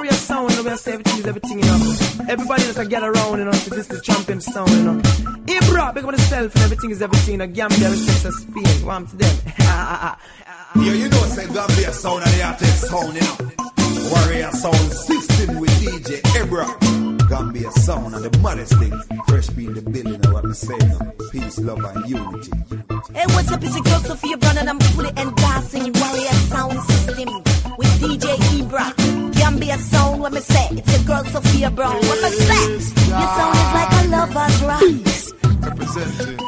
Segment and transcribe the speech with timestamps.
[0.00, 2.24] warrior sound, you know, we say everything is everything, you know.
[2.26, 4.96] Everybody just like, get around, you know, to this the champion sound, you know.
[5.44, 7.46] Ibra, big up on yourself and everything is everything, you know.
[7.46, 9.36] Gambia, respect and Spain, warm to them.
[9.58, 10.16] yeah,
[10.76, 13.36] you know, say Gambia sound and the artist sound, you know.
[14.10, 17.28] Warrior sound system with DJ Ibra.
[17.28, 18.94] Gambia sound and the maddest thing.
[19.28, 21.12] Fresh being the building of what I'm saying.
[21.30, 22.52] Peace, love, and unity.
[23.12, 23.62] Hey, what's up?
[23.62, 27.28] It's a girl Sophia Brown and I'm fully endorsing Warrior Sound System
[27.76, 29.29] with DJ Ibra.
[29.50, 30.68] Gambia sound, what me say?
[30.70, 31.96] It's a girl Sophia Brown.
[31.96, 32.70] What me say?
[33.10, 35.34] Your sound is like a lover's rise.
[35.66, 36.38] Representing.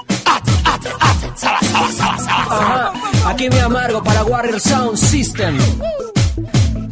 [2.48, 2.92] Ajá.
[3.26, 5.58] Aquí mi amargo para Warrior Sound System.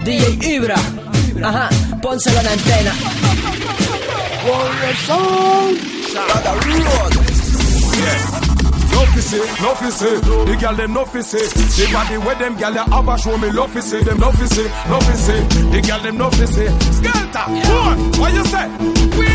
[0.04, 0.74] DJ Ibra.
[1.44, 1.68] Ajá,
[2.02, 2.92] pónselo en la antena.
[4.48, 5.78] Warrior Sound.
[6.12, 7.14] Got a road.
[7.94, 8.49] Yeah.
[9.10, 9.90] No fi no fi
[10.46, 11.38] the girl them no fi say.
[11.42, 14.02] The body where them girl they have a show me love fi say.
[14.04, 14.46] Them no fi
[14.88, 15.14] no fi
[15.70, 16.68] the girl them no fi say.
[16.94, 17.96] Skelter, yeah.
[18.20, 18.68] what you say?
[19.18, 19.26] We.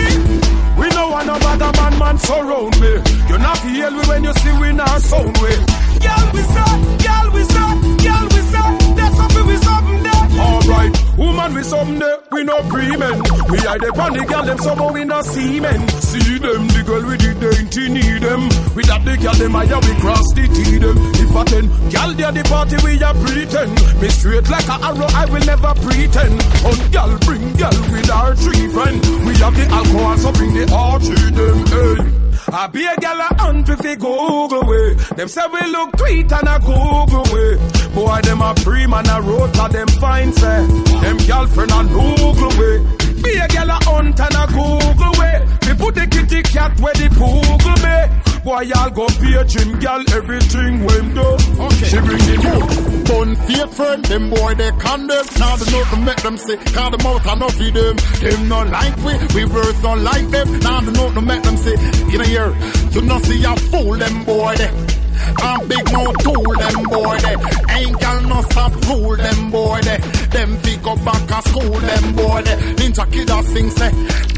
[0.80, 2.92] We know one about a man, man surround me.
[3.30, 5.56] You not feel me when you see we not sound way.
[6.04, 6.72] Girl we say,
[7.04, 7.72] girl we say,
[8.04, 8.70] girl we say.
[8.96, 10.15] That's something we something there.
[10.38, 12.20] Alright, woman we there.
[12.32, 13.18] We no pre-men.
[13.48, 15.88] We hide the panic girl them somehow we no see men.
[16.04, 18.50] See them, the girl with the dainty need them.
[18.76, 20.98] We that the girl them I we cross the T them.
[21.16, 23.72] If I ten, girl they the party we a pretend.
[24.02, 26.36] Me straight like a arrow I will never pretend.
[26.68, 29.00] On girl bring girl with our three friend.
[29.24, 31.58] We have the alcohol so bring the archery them.
[31.72, 32.26] Hey.
[32.52, 34.94] I be a gal a hunt if they Google way.
[35.16, 37.85] Them say we look tweet and a go way.
[37.96, 40.68] Boy, them a pre man a road to them fine say.
[41.00, 42.78] Them girlfriend a Google way.
[43.24, 45.40] Be a gal a hunt and a Google way.
[45.66, 48.26] We put the kitty cat where the Google me.
[48.44, 51.28] Boy, y'all go pay gym gal everything when do.
[51.66, 51.88] Okay.
[51.88, 52.68] She bring it out.
[53.08, 55.26] Bun fake friend, them boy they condemn.
[55.40, 57.96] Now the note to make them sick, call them out and not feed them.
[57.96, 60.60] Them not like we, we words not like them.
[60.60, 61.80] Now the note to make them sick.
[62.14, 62.54] In a year,
[62.92, 64.85] you not see a fool them boy they.
[65.38, 67.36] I'm big mouth tool them boy they.
[67.76, 69.98] Ain't gal no stop rule them boy they.
[70.36, 72.56] Them pick up back a school them boy they.
[72.80, 73.92] Ninja kid a sing say,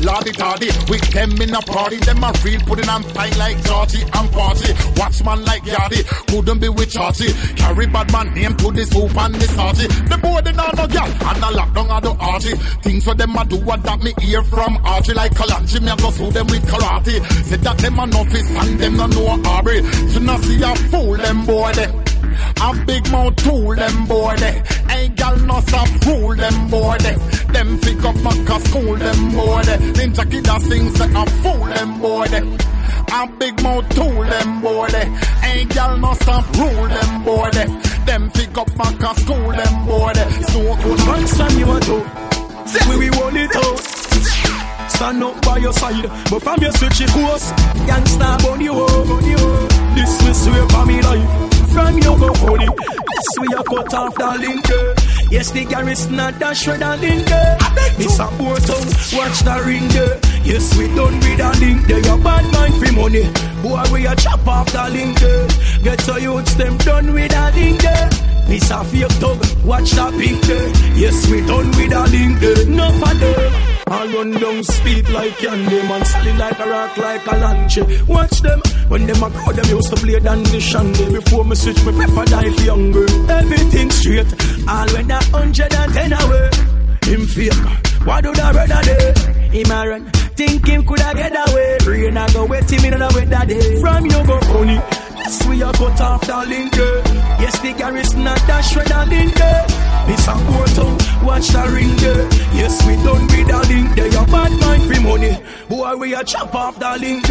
[0.05, 0.69] Lordy toddy.
[0.89, 4.73] With them in a party, them a real pudding and pie like Georgie and party.
[4.97, 7.29] Watchman like Yardy, couldn't be with Chargy.
[7.57, 9.87] Carry bad man name to the soup and the sargy.
[10.09, 12.55] The boy they not no gal and the lockdown of the Archie.
[12.81, 15.81] Things for them a do what that me hear from Archie like Kalanji.
[15.81, 17.15] Me a go sue them with karate.
[17.43, 19.81] Say that them a no fist and them no know Aubrey.
[19.81, 21.91] You not see a fool them boy they.
[22.61, 24.61] A big mouth tool them boy they.
[24.89, 27.15] Ain't gal no stop rule them boy they.
[27.53, 29.77] Them pick up back a school them boy they.
[29.97, 32.43] Ninja kid a sing say a fool them boy they.
[33.19, 35.07] A big mouth tool them boy they.
[35.43, 37.67] Ain't gal no stop rule them boy they.
[38.05, 40.29] Them pick up back a school them boy they.
[40.51, 41.97] So good stand you a do.
[42.89, 44.06] We we hold it out.
[44.89, 47.51] Stand up by your side, but from your switch your course,
[47.87, 49.37] gangsta on you, on you.
[49.95, 51.29] This is swear for me life.
[51.73, 54.69] From you go holy, yes we a cut off the link.
[54.69, 54.93] eh.
[55.29, 57.29] Yes, the garrison not dash with a link.
[57.29, 57.57] eh.
[57.99, 59.91] Me support them, watch the ring.
[59.91, 60.41] eh.
[60.43, 61.85] Yes, we done with a link.
[61.87, 63.23] They a bad mind for money.
[63.61, 65.19] Boy, we a chop off the link.
[65.83, 67.83] Get to youths them done with a link.
[68.49, 70.71] Miss a fake thug, watch that pink day.
[70.95, 72.65] Yes, we done with a link day.
[72.69, 73.76] No for them.
[73.89, 76.03] I run down speed like candy, man.
[76.05, 77.77] Solid like a rock, like a lunch.
[78.07, 78.61] Watch them.
[78.89, 81.09] When them a grow, them used to play than the.
[81.13, 83.05] Before me switch, me prefer for younger.
[83.31, 84.27] Everything straight.
[84.67, 86.49] All when a hundred and ten away.
[87.03, 87.53] Him fake.
[88.03, 89.59] Why do that brother day?
[89.59, 90.05] Him a run.
[90.35, 91.77] Think him coulda get away.
[91.85, 93.81] Rain a go wet him in the weather day.
[93.81, 94.96] From you go.
[95.27, 96.73] Yes, we a cut off the link.
[96.73, 99.35] Yes, the garrison not dash with the link.
[99.35, 100.91] This a portal,
[101.27, 101.99] watch the ring.
[102.55, 103.93] Yes, we done with the link.
[103.97, 105.37] They a bad mind for money.
[105.67, 107.27] Boy, we a chop off the link.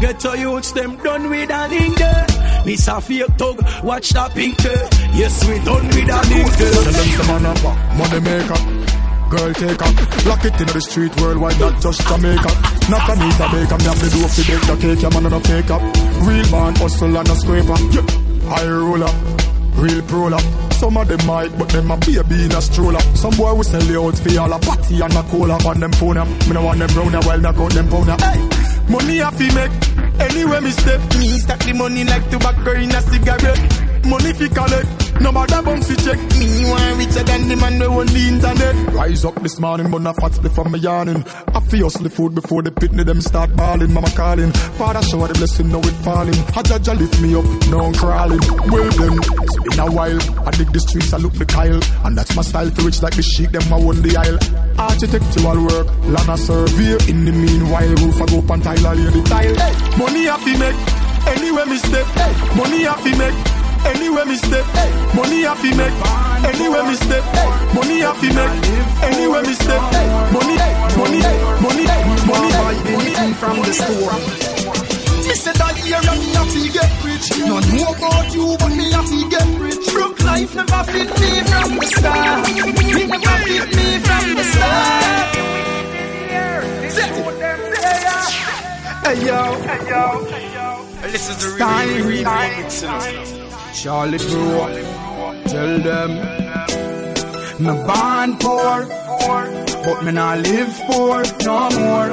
[0.00, 2.00] Get to youths them done with the link.
[2.64, 4.64] Miss a fake thug, watch the pink.
[5.12, 6.56] Yes, we done with the link.
[6.56, 8.95] Tell them some man a money maker.
[9.28, 12.46] Girl take up, lock it in the street worldwide, not just Jamaica.
[12.86, 15.26] Not a meat a baker, me have to do fi bake the cake, yeah man
[15.26, 15.82] a no fake up.
[16.22, 18.06] Real man hustle and a scraper, yeah.
[18.46, 19.10] High roller,
[19.82, 20.38] real proler.
[20.74, 23.00] Some of them might, but them a baby in a stroller.
[23.16, 25.92] Some boy will sell you out for all a party and a cola on them
[25.92, 26.22] phone.
[26.46, 28.20] Me no want them brown ya, while me got them pound.
[28.20, 28.38] Hey,
[28.88, 29.74] money a fi make.
[30.20, 33.85] Anywhere me step, me stack the money like tobacco in a cigarette.
[34.06, 35.20] Money fi collect.
[35.20, 38.94] No matter bounce fi check me, one richer than the man we on the internet.
[38.94, 41.24] Rise up this morning, but not fat split from me yawning.
[41.48, 43.92] I feel the food before the pitney them start balling.
[43.92, 46.38] Mama calling, Father show the blessing, now it falling.
[46.54, 48.40] Hajaja lift me up, now I'm crawling.
[48.70, 50.20] Well then, it's been a while.
[50.46, 52.70] I dig the streets, I look the Kyle, and that's my style.
[52.70, 54.38] To rich like the sheep, them I won the aisle.
[54.78, 56.94] Architectural work, land a survey.
[57.10, 59.56] In the meanwhile, roof I go up and tile, I lay the tile.
[59.56, 60.78] Hey, money I fi make,
[61.34, 62.06] anywhere me step.
[62.14, 63.55] Hey, money I fi make.
[63.84, 64.66] Anywhere me step,
[65.14, 65.96] money I fi make.
[66.46, 67.24] Anywhere me step,
[67.74, 68.54] money I fi make.
[69.02, 70.56] Anywhere me step, hey, money,
[70.96, 71.20] money,
[71.60, 71.84] money,
[72.24, 74.16] money, money, Anything from the store.
[75.26, 77.26] Me say that year and have to get rich.
[77.46, 79.86] No know about you, but me have to get rich.
[79.92, 82.48] Broke life never fit me from the start.
[82.48, 85.46] It never fit me from the start.
[89.06, 89.38] Hey yo,
[91.12, 93.45] This is the Stein, real Stein.
[93.76, 96.10] Charlie Bro, tell them
[97.58, 98.86] me born poor,
[99.84, 102.08] but me not live poor no more,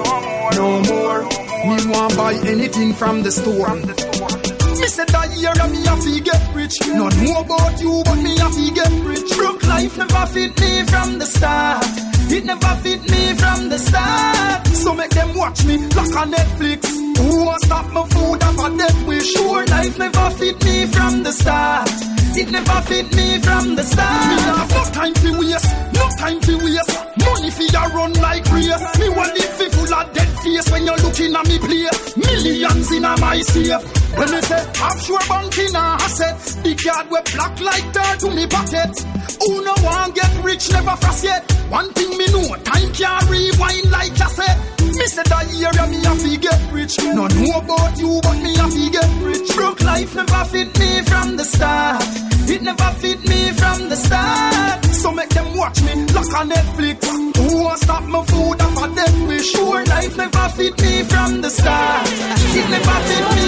[0.55, 1.23] no more.
[1.63, 3.75] Me want buy anything from the store.
[3.75, 6.75] Me said that year and me have to get rich.
[6.87, 9.37] No know about you, but me have to get rich.
[9.37, 11.85] Broke life never fit me from the start.
[12.29, 14.67] It never fit me from the start.
[14.67, 17.02] So make them watch me like on Netflix.
[17.17, 19.31] Who want stop my food off a death wish?
[19.33, 21.89] Sure, life never fit me from the start.
[22.35, 24.27] It never fit me from the start.
[24.29, 26.93] Me have no time to waste, no time to waste.
[27.23, 28.97] Money for ya run like race.
[28.99, 32.17] Me want live full of dead face when you're looking at me place.
[32.17, 33.83] Millions in a my safe.
[34.17, 38.45] When me say offshore banking and assets, the card we black like dirt to me
[38.47, 38.93] pocket.
[39.41, 41.41] Who no want get rich, never frost yet.
[41.69, 44.59] One thing me know, time can't rewind like cassette.
[44.81, 46.99] Me say that year me have to get rich.
[46.99, 49.55] No know about you, but me have to get rich.
[49.55, 52.03] Broke life never fit me from the start.
[52.49, 54.82] It never fit me from the start.
[55.03, 56.97] So make them watch me like on Netflix.
[57.35, 59.51] Who want stop my food off a death wish?
[59.51, 62.07] Sure, life never fit me from the start.
[62.07, 63.47] It never fit me.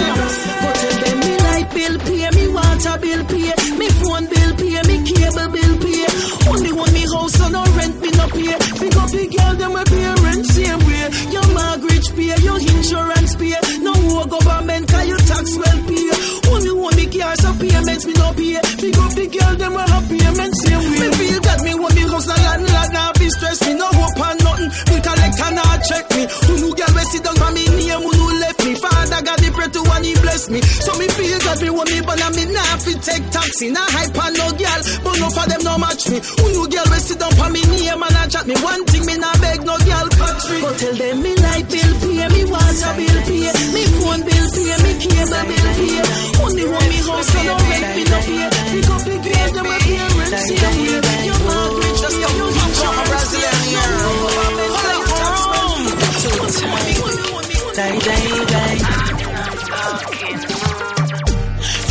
[0.60, 4.78] But tell them me light bill pay, me water bill pay, me phone bill pay,
[4.84, 6.04] me cable bill pay.
[6.52, 8.54] Only one me house so no rent me no pay.
[8.76, 11.04] Pick up the girl them we pay rent same way.
[11.32, 13.56] Your mortgage pay, your insurance pay.
[13.80, 13.94] No
[14.28, 16.52] government cause your tax well pay.
[16.52, 18.65] Only one me car so payments me no pay.
[18.76, 21.00] Pick up the girl them we have payments same way.
[21.00, 24.20] Me feel that me want me house a landlord now be stress me no hope
[24.20, 26.22] and collect and not check me.
[26.26, 28.74] Who you girl we sit down for me name who you left me.
[28.74, 30.60] Father God the pray to one he bless me.
[30.60, 33.70] So me feel that me want me but I me nah fit take taxi.
[33.70, 36.18] Nah hype and no girl, but no for them no match me.
[36.20, 38.54] Who you girl we sit down for me name and I chat me.
[38.60, 40.56] One thing me nah beg no girl catch me.
[40.60, 44.76] Go tell them me light bill pay, me water bill pay, me phone bill pay,
[44.82, 45.98] me cable bill pay.
[46.42, 48.44] Only one me house so no rent me no pay.
[48.66, 51.20] Pick up the girl them we pay rent same way.
[51.26, 54.45] Your mortgage pay, your insurance pay.
[57.76, 58.78] Die, die, die.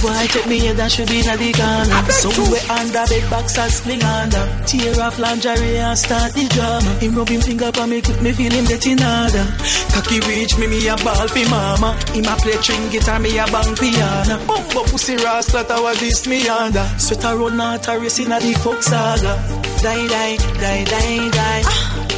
[0.01, 0.73] Why take me here?
[0.73, 4.97] That should be in the corner So we under bed box and sling under Tear
[5.01, 6.89] off lingerie and start the drama.
[6.97, 9.45] Him rub him finger for me quick me feel him getting harder.
[9.93, 11.93] Cocky reach me me a ball fi mama.
[12.17, 14.41] Him a play string guitar me a bang piano.
[14.47, 16.85] Bumbo pussy rasta was this me under.
[16.97, 21.29] Sweat a run out a race in a the folk saga Die die die die
[21.29, 21.61] die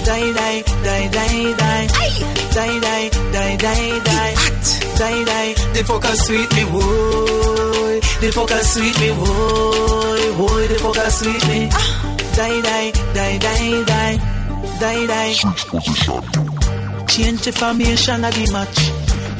[0.07, 1.87] Die die die die die
[2.55, 4.31] Die die die die die
[4.95, 11.11] Die die The fucker sweet me boy The fucker sweet me boy Boy the fucker
[11.11, 11.67] sweet me.
[12.37, 14.15] Die die die die die
[14.79, 15.33] Die die
[17.09, 18.86] Change the formation of the match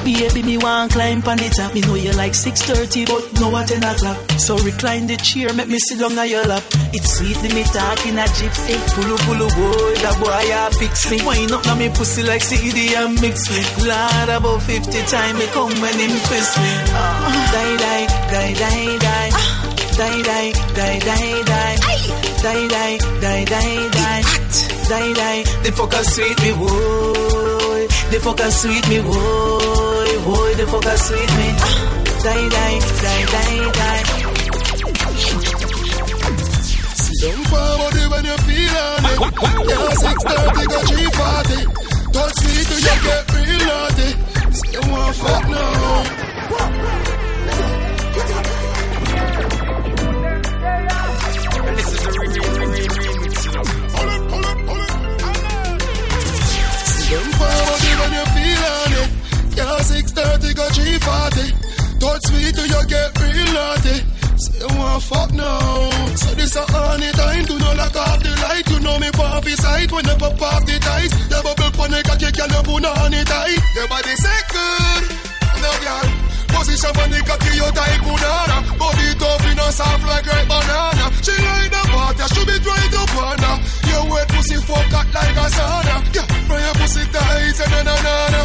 [0.08, 1.76] Baby, me want climb on the top.
[1.76, 4.16] Me know you like 6.30, but no at 10 o'clock.
[4.40, 6.64] So recline the chair, make me sit down on your lap.
[6.96, 8.80] It's sweet, me talking a gypsy.
[8.96, 11.20] Pulu pulu boy, that boy ya fix me.
[11.28, 13.60] Wind up now me pussy like CD and mix me.
[13.84, 16.72] Lord, about 50 time me come when him twist me.
[16.96, 19.30] Ah, die, die, die, die, die.
[19.92, 21.76] Die, die, die, die, die.
[22.48, 24.24] Die, die, die, die, die.
[24.88, 27.82] Die, die, the fucker sweet me, boy.
[28.08, 29.77] The fucker sweet me, boy.
[30.28, 31.48] Boy, the fucker sweet me.
[32.24, 34.04] Die, die, die, die, die.
[37.22, 39.20] Don't forward it when you feel on it.
[39.72, 41.64] Yeah, 630 go 340.
[42.12, 44.10] Touch me till you get real naughty.
[44.74, 46.28] You want fuck now.
[51.78, 52.28] This is you.
[52.38, 52.68] Pull
[54.08, 54.28] it,
[57.00, 57.77] it, it
[59.58, 61.98] Girl, 6.30, go 3.40.
[61.98, 63.98] Touch sweet till you get real naughty.
[64.38, 65.90] Say you want fuck now.
[66.14, 67.46] So this a honey time.
[67.50, 68.70] to know like half the light.
[68.70, 71.10] You know me puffy sight when you pop off the ties.
[71.26, 73.58] The bubble pon got your girl, up put a honey tie.
[73.74, 75.04] Your body say good,
[75.58, 76.06] no girl.
[76.54, 78.58] Position for the cocky, you type banana.
[78.78, 81.06] Body tough, you know soft like ripe banana.
[81.26, 83.56] She like the water, she be trying to burn her.
[83.90, 85.96] Your wet pussy fuck out like a sauna.
[86.14, 88.42] Yeah from your pussy tight, and na na na.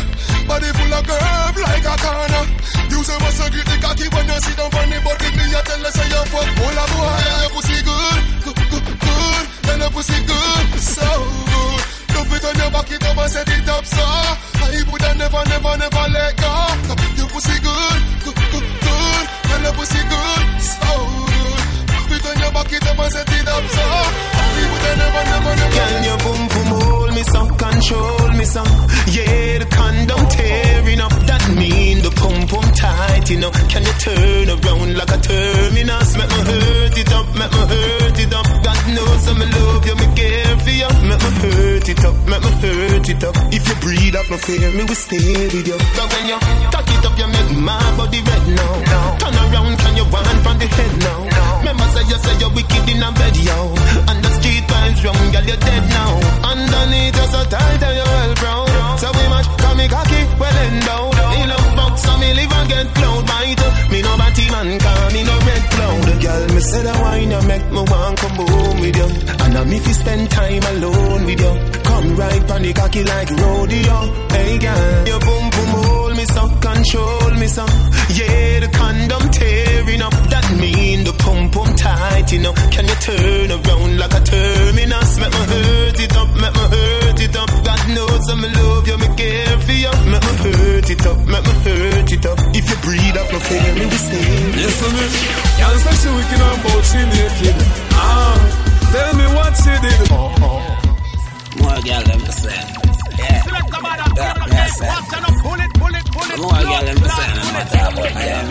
[0.51, 2.45] Body full of curve like a corner.
[2.91, 5.29] You say what's a the cocky when you sit down on the body.
[5.39, 7.23] Me you tell us say you fuck all of boy.
[7.43, 9.45] Your pussy good, good, good, good.
[9.63, 11.09] Then your pussy good, so
[11.47, 11.81] good.
[12.13, 15.43] Dump it on your back, it up and set it up, so I would never,
[15.47, 16.53] never, never let go.
[17.17, 19.25] Your pussy good, good, good, good.
[19.47, 21.12] Then your pussy good, so
[42.63, 43.35] hurt it up.
[43.51, 45.79] If you breathe up, no fear, me will stay with you.
[45.99, 46.39] But when you
[46.71, 48.75] cock it up, you make my body red now.
[49.19, 51.21] Turn around, can you want from the head now?
[51.59, 53.59] Remember say you say you're wicked in a bed, yo.
[54.11, 56.13] And the street vibes wrong, girl, you're dead now.
[56.47, 58.99] Underneath you're so tight and you're well brown.
[58.99, 61.19] So we match, call me cocky, well endowed.
[61.35, 63.65] Me love fuck, so me live and get cloud bite.
[63.91, 66.23] Me no batty man, call me no red cloud.
[66.23, 69.09] Girl, me say the wine you make me want come home with you.
[69.43, 71.55] And I'm if you spend time alone with you.
[71.83, 73.99] Come right on the cocky like rodeo.
[74.31, 77.65] Hey girl, your boom boom hold me so, control me so.
[78.13, 80.13] Yeah, the condom tearing up.
[80.31, 82.53] That mean the pum pum tight, you know.
[82.53, 85.19] Can you turn around like a terminus?
[85.19, 87.51] Make me hurt it up, make me hurt it up.
[87.65, 88.53] God knows I'm in
[89.63, 90.11] love you, for you.
[90.11, 92.39] Make me hurt it up, make me hurt it up.
[92.55, 94.53] If you breathe up, no fear, me will stay.
[94.57, 95.07] Listen me,
[95.59, 97.57] can't say she wicked on both she naked.
[97.93, 98.37] Ah,
[98.93, 100.11] tell me what she did.
[101.59, 102.59] More girl them to say.
[103.19, 103.43] Yeah.
[104.17, 104.87] Yeah, yes, sir.
[106.39, 107.29] More girl them to say.
[107.33, 108.47] I'm not talking about them.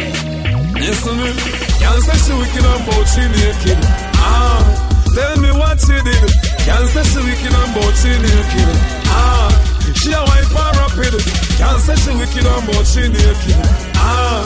[0.82, 1.32] Listen me,
[1.80, 3.80] can't say she wicked on both she naked.
[4.18, 4.60] Ah,
[5.16, 6.30] tell me what she did.
[6.66, 8.70] Can't say she wicked on both she naked.
[9.06, 9.71] Ah,
[10.02, 11.14] she a wife and rapid.
[11.62, 13.62] Can't say she wicked on both she naked.
[14.02, 14.42] Ah,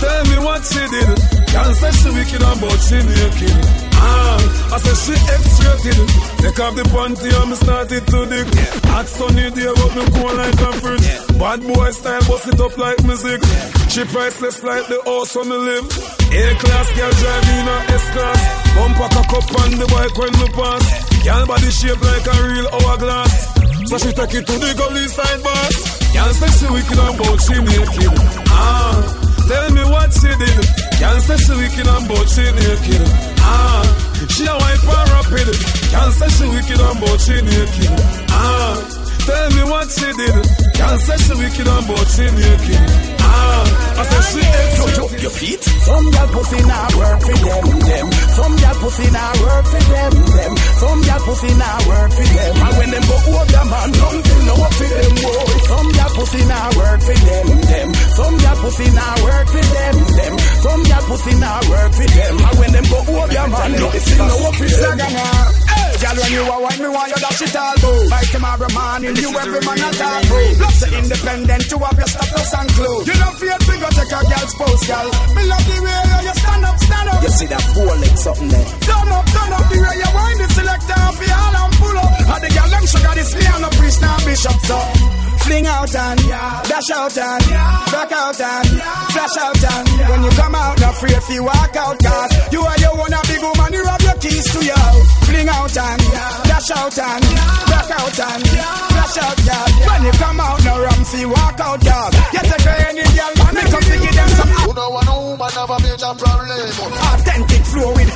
[0.00, 1.08] tell me what she did.
[1.48, 3.56] Can't say she wicked on both she naked.
[3.96, 6.08] Ah, I say she X-rated.
[6.44, 8.48] Take off the panty and me started to dig.
[8.92, 11.08] Hot sunny day, but me cool like a fridge.
[11.40, 13.40] Bad boy style, bust it up like music.
[13.88, 15.88] She priceless like the house on me live.
[16.28, 18.40] A-class girl driving a S-class.
[18.76, 20.84] Bumper cock up on the bike when me pass.
[21.24, 23.57] Girl body shape like a real hourglass.
[23.88, 25.76] So she take it to the gully side boss.
[26.12, 28.12] Girl say she wicked and bout she naked.
[28.52, 29.00] Ah,
[29.48, 30.60] tell me what she did.
[31.00, 33.02] Girl say she wicked and bout she naked.
[33.40, 33.80] Ah,
[34.28, 35.48] she a wife and rapid.
[35.88, 37.92] Girl say she wicked and bout she naked.
[38.28, 38.76] Ah,
[39.24, 40.36] tell me what she did.
[40.76, 42.84] Girl say she wicked and bout she naked.
[43.24, 44.40] Ah, She
[44.78, 45.62] Touch up your feet.
[45.62, 48.06] Some gal pussy nah work for them, them.
[48.38, 50.52] Some gal pussy nah work for them, them.
[50.78, 52.54] Some gal pussy nah work for them.
[52.62, 55.46] And when them go over your man, nothing no up for them, boy.
[55.66, 57.88] Some gal pussy nah work for them, them.
[58.14, 60.34] Some gal pussy nah work for them, them.
[60.62, 62.34] Some gal pussy nah work for them.
[62.38, 65.57] And when them go over your man, nothing no up for them.
[65.98, 68.10] Gal, when you are white, me want you dash it all, boo.
[68.10, 70.46] By tomorrow morning, you every man a talk, boo.
[70.58, 73.06] Plus the independent, you have your status and clothes.
[73.08, 75.06] You don't feel to go take a girl's post, gal.
[75.34, 77.22] Me love the way you stand up, stand up.
[77.22, 78.68] You see that four leg something there?
[78.86, 82.12] Turn up, turn up the way you wind the selector the all and pull up.
[82.30, 85.27] And the girl them sugar this me the priest now bishop so.
[85.48, 86.20] Fling out and
[86.68, 87.44] dash out and
[87.88, 91.74] back out and flash out and when you come out, not afraid if you walk
[91.74, 94.88] out, cause you are your one a big woman, you have your keys to your
[95.24, 96.00] Fling out and
[96.44, 97.24] dash out and
[97.64, 99.68] back out and flash out, girl.
[99.88, 102.10] When you come out, no Ramsey walk out, girl.
[102.28, 104.52] You take any girl, man, me come to give them some.
[104.68, 106.60] You don't want no woman have a major problem.
[107.08, 108.12] Authentic flow with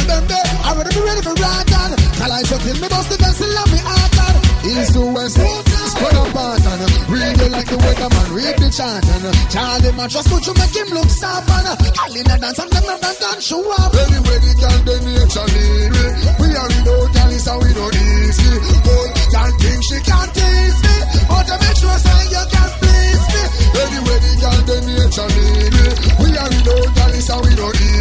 [0.00, 1.90] the them there, I already be ready for on.
[2.20, 4.34] Tell I till me bust the vessel and me heart on.
[4.64, 5.36] east to west.
[5.90, 10.28] Spread apart and read it like the weatherman, read the chart and Charlie man just
[10.30, 11.66] put you make him look soft and
[11.98, 13.90] all in the dance and them not dance show up.
[13.90, 16.04] Anyway, the girl the nature lead me.
[16.40, 18.52] We are without girl is how we don't easy.
[18.86, 23.24] But girl think she can't tease me, but to make sure say you can please
[23.32, 23.42] me.
[23.80, 25.86] Anyway, the girl the nature lead me.
[26.20, 27.99] We are without girl is how we don't easy.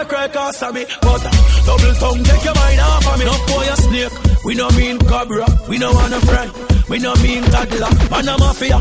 [0.00, 3.24] Mother cry cause of me, but uh, double tongue take your mind off of me.
[3.26, 4.44] No boy a snake.
[4.46, 5.44] We no mean cobra.
[5.68, 6.50] We no want a friend.
[6.88, 7.92] We no mean toddler.
[8.08, 8.78] Man a mafia.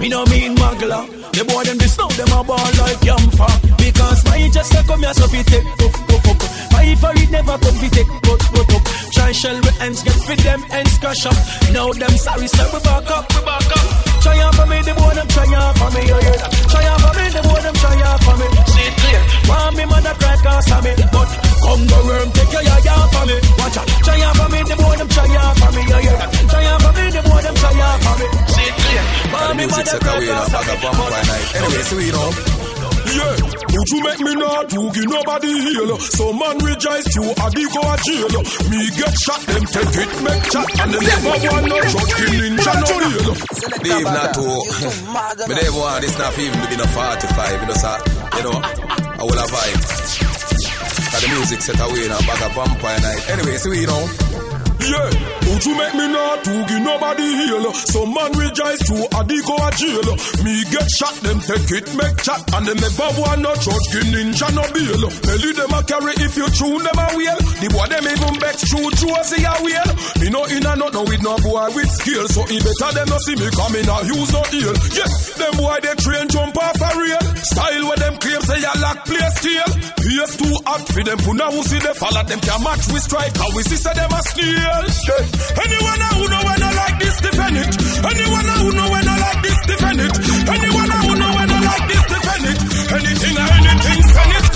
[0.00, 1.06] Me no mean muggler.
[1.30, 3.78] The boy them this now them a ball like yamfa.
[3.78, 6.72] Because my just a come here so fi take puff puff puff.
[6.72, 8.82] My for it never come fi take put put up.
[9.12, 11.38] Try shell with ends get fit them ends crush up.
[11.70, 14.05] Now them sorry so we back up we back up.
[14.26, 16.50] Try out for me the boy them try out for me you hear that?
[16.66, 18.46] Try out for me the boy them try out for me.
[18.74, 19.22] See it clear.
[19.46, 21.30] Want me mother cry cause of me, but
[21.62, 23.36] come the worm take your yaya for me.
[23.54, 23.86] Watch out.
[24.02, 26.30] Try out for me the boy them try out for me you hear that?
[26.50, 28.26] Try out for me the boy them try out for me.
[28.50, 29.04] See it clear.
[29.30, 31.46] Want me mother set cry away now, cause bag of of me, vampire but night.
[31.54, 32.65] Anyway, so you know.
[33.16, 33.34] Yeah,
[33.72, 35.96] would you make me not to give nobody heal?
[35.98, 38.34] So man rejoice you a the go a jail.
[38.68, 42.34] Me get shot, them take it, make chat, and them never want no judge, kill
[42.44, 43.32] ninja no deal.
[43.84, 44.44] Leave not to.
[45.48, 47.60] Me never want this not even to be no 45.
[47.60, 47.98] You know, sir.
[48.36, 49.80] You know, I will have vibe.
[51.10, 53.30] Cause the music set away now, bag of vampire night.
[53.30, 54.04] Anyway, so you know.
[54.76, 55.10] Yeah,
[55.46, 57.72] would you make me not to give nobody heal?
[57.72, 60.08] So man rejoice you a the go a jail.
[60.44, 64.08] Me get shot, them take it, make chat, and them never want no judge, kill
[64.10, 65.02] ninja no bail.
[65.24, 67.38] Belly them a carry if you tune them a wheel.
[67.62, 69.90] The boy them even back true Josie a wheel.
[70.20, 73.08] Me no in a no no with no boy with skill, so he better them
[73.08, 74.74] no see me coming I use no heel.
[74.92, 77.24] Yeah, them boy they train jump off a real.
[77.42, 79.70] Style where them claim say ya lack play steel.
[80.02, 83.34] PS too hot for them puna who see they follow them can match with strike.
[83.36, 85.35] How we see say them a steal.
[85.56, 87.68] Anyone who know when I like this defend it.
[88.06, 90.12] Anyone who know when I like this defend it.
[90.48, 92.58] Anyone who know when I like this defend it.
[92.96, 94.46] Anything or anything send it.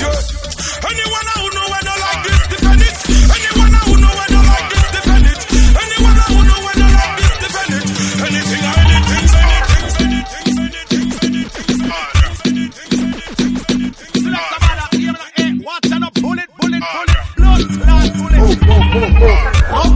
[0.90, 2.94] Anyone who know when I like this defend it.
[3.36, 5.40] Anyone who know when I like this defend it.
[5.80, 7.84] Anyone who know when I like this defend it.
[8.26, 9.66] Anything or anything send it.
[15.62, 18.40] Watch out, bullet, bullet, bullet, blood, blood, bullet.
[19.70, 19.89] What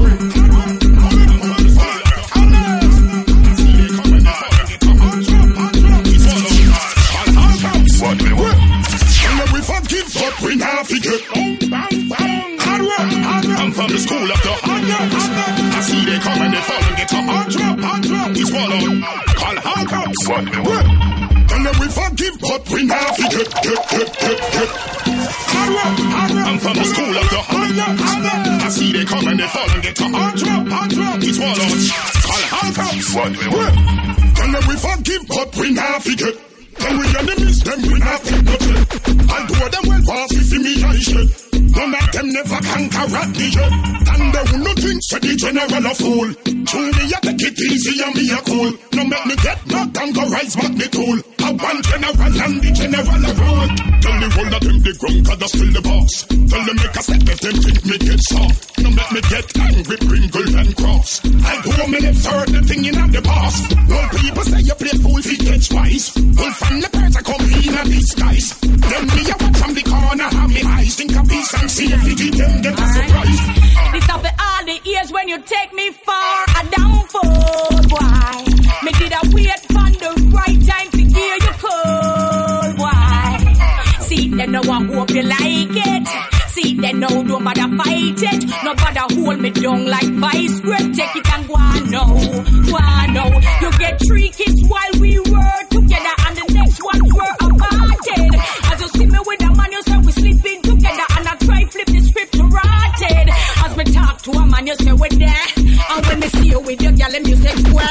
[106.74, 107.87] with your gal, and you say square.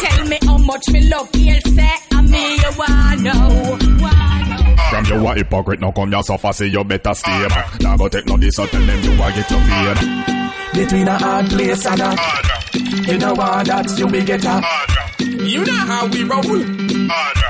[0.00, 4.76] Tell me how much me love you, say, I me you wanna know, wanna.
[4.90, 7.80] From you a hypocrite, now come your suffer, say you better stay back.
[7.80, 9.98] Now go take no this, so tell them you a get your paid.
[10.74, 14.62] Between a hard place and a You know what that you be get a
[15.42, 17.45] You know how we roll.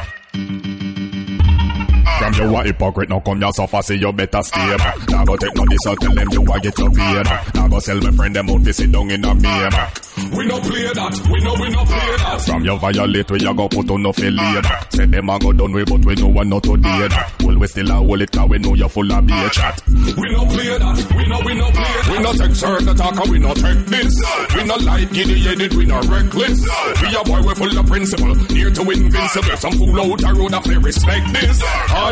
[2.34, 5.08] From you a hypocrite, now come your suffer, say you better stay back.
[5.08, 7.54] Now go take no this, so tell them you a get your pay back.
[7.54, 10.02] Now go sell my friend them out, to sit down in a Maybach.
[10.36, 12.40] We no play that, we know we no play that.
[12.42, 14.92] From your violate, we a go put on no failure back.
[14.92, 17.34] Say them a go done with, but we know one not to day that.
[17.44, 19.80] Well, we still a hold it, cause we know you're full of beer chat.
[19.86, 22.08] We no play that, we know we no play that.
[22.10, 24.14] We no take certain talk, and we no take this.
[24.56, 26.58] We no like giddy headed, we no reckless.
[27.02, 29.56] We a boy, we full of principle, near to invincible.
[29.56, 31.62] Some fool out the road, I respect this.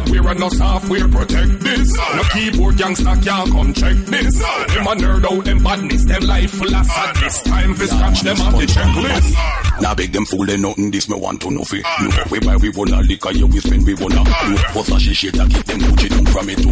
[0.05, 1.89] Hardware and no software, protect this.
[1.97, 4.35] No keyboard gangster can't come check this.
[4.39, 7.43] Them a nerd out, them badness, them life full of sadness.
[7.43, 9.81] Time for scratch them off the checklist.
[9.81, 12.55] Now beg them fool they nothing this me want to know fi No we buy
[12.57, 15.81] we wanna liquor yeah we spend we wanna No What's a shit shit keep them
[15.81, 16.71] Gucci down from it too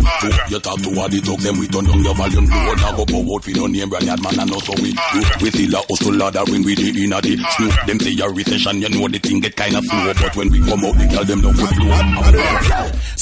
[0.55, 3.05] You talk to all the talk them we turn down your volume low Now go
[3.05, 5.83] pour out fi no name brand man and no so we do We still a
[5.91, 9.19] hustle ladder when we dey inna the snow Them say a recession you know the
[9.19, 11.91] thing get kinda slow But when we come out the girl them don't good blow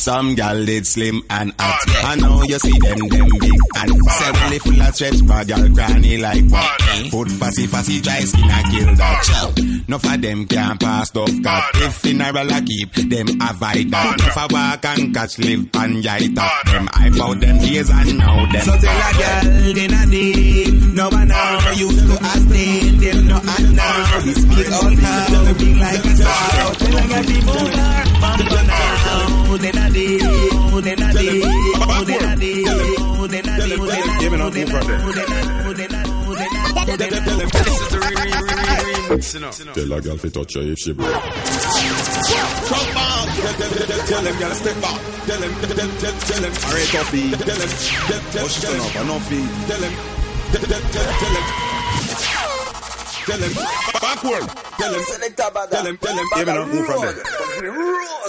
[0.00, 1.84] Some gal did slim and hot.
[2.06, 4.32] I know you see them, them big and fat.
[4.32, 6.80] Belly full of stretch, but gal granny like what?
[7.10, 9.84] Foot fussy, fussy, dry skin, I kill that.
[9.88, 11.64] No for them can't pass off cut.
[11.74, 14.16] If in a roll, I keep them avoid that.
[14.20, 18.16] If I walk and catch live and yite up them, I bout them days and
[18.16, 18.62] now them.
[18.62, 20.94] So tell a girl, they not deep.
[20.96, 24.22] No one now used to ask them, them no and now.
[24.24, 26.72] We speak out now, big like a star.
[26.72, 28.09] Tell a girl, people are
[39.74, 41.10] Tell a girl fi touch her if she broke.
[41.10, 41.22] Tell
[43.58, 45.00] them, tell them, them, girl, step back.
[45.26, 47.30] Tell them, tell them, tell them, Alright, coffee.
[47.30, 47.68] tell them,
[48.06, 49.46] tell tell Oh, tell them, up, I know fee.
[49.66, 49.94] tell them,
[50.52, 51.44] tell tell tell them.
[53.26, 53.52] Tell them,
[54.00, 54.44] backward.
[54.78, 57.00] Tell them, tell them, tell them, man, move from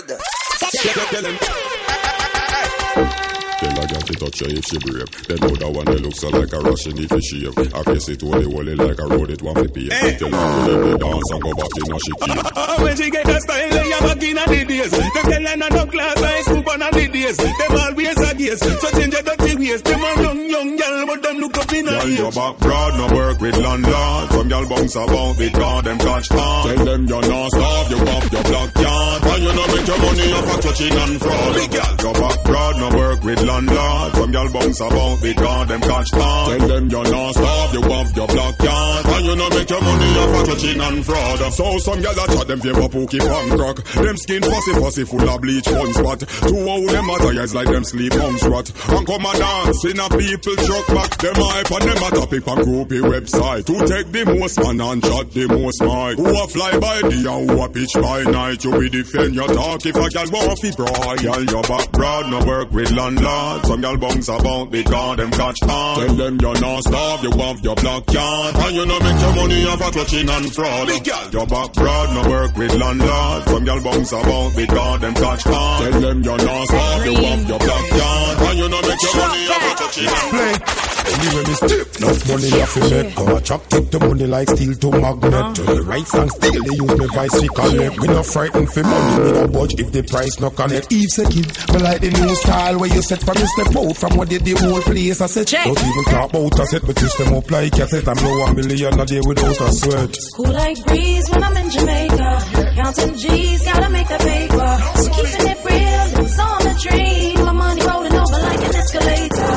[0.07, 0.40] there.
[0.83, 1.70] Tell tell
[3.75, 3.89] them.
[3.91, 5.09] A fi touch her if she brave.
[5.27, 7.57] Then know that one that looks like a she need to shave.
[7.73, 9.87] I face it holy holy like a road it want to pay.
[9.87, 12.11] Tell her to let me dance and go back in a she.
[12.21, 14.91] Oh, when she get a style, they are back in a the days.
[14.91, 17.37] Them tell her no class, I scoop on a the days.
[17.37, 18.59] Them always a gaze.
[18.59, 19.81] So change your dirty ways.
[19.81, 22.19] Them a young, young girl, but them look up in a age.
[22.19, 24.29] your back broad, no work with landlord.
[24.31, 26.63] Some girl bounce about it, cause them catch on.
[26.67, 29.23] Tell them you're not starve, you off your block yard.
[29.31, 31.53] And you know make your money off of touching and fraud.
[31.55, 34.13] Big girl, your back broad, no work with landlord.
[34.15, 36.59] Some girl bounce about it, cause them catch on.
[36.59, 39.05] Tell them you're not starve, you off your block yard.
[39.05, 41.53] And you know make your money off of touching and fraud.
[41.53, 43.77] So some girl a chat them favor pookie pan crack.
[44.03, 46.19] Them skin fussy fussy full of bleach one spot.
[46.19, 48.71] Two how them attires like them sleep monks rot.
[48.89, 51.17] And come and dance in a people truck back.
[51.17, 53.67] Them hype and them a topic on groupie website.
[53.67, 56.17] Who take the most man and chat the most mic.
[56.17, 58.63] Who a fly by day and who a pitch by night.
[58.63, 61.15] You be defend your talk if a girl want fi brawl.
[61.17, 63.50] Girl your back broad no work with landlord.
[63.65, 65.95] Some girl bounce about because them catch on.
[65.99, 68.55] Tell them you're not starve, you want your block yard.
[68.55, 70.87] And you know make your money off a clutching and fraud.
[70.87, 73.43] Big girl, your back broad no work with landlord.
[73.47, 75.91] Some girl bounce about because them catch on.
[75.91, 78.37] Tell them you're not starve, you want your block yard.
[78.41, 80.90] And you know make your money off a clutching and fraud.
[81.05, 83.15] Anyway, me stiff enough money off in it.
[83.15, 85.33] Come a chop, take the money like steel to magnet.
[85.33, 85.53] Uh.
[85.53, 87.99] To the right stand still, they use me vice to collect.
[88.01, 90.91] Me not frightened for money, me not budge if the price not connect.
[90.91, 93.95] Eve say kid, me like the new style where you set for me step out
[93.97, 95.47] from what did the whole place I said.
[95.47, 95.65] Check.
[95.65, 98.07] Don't even talk about a set, but twist them up like cassette.
[98.07, 100.17] I'm low a million a day without a sweat.
[100.35, 102.29] Cool like breeze when I'm in Jamaica.
[102.75, 104.71] Counting G's, gotta make that paper.
[105.01, 107.45] So keeping it real, it's on the dream.
[107.45, 108.10] My money rolling over like an
[108.91, 109.51] escalator.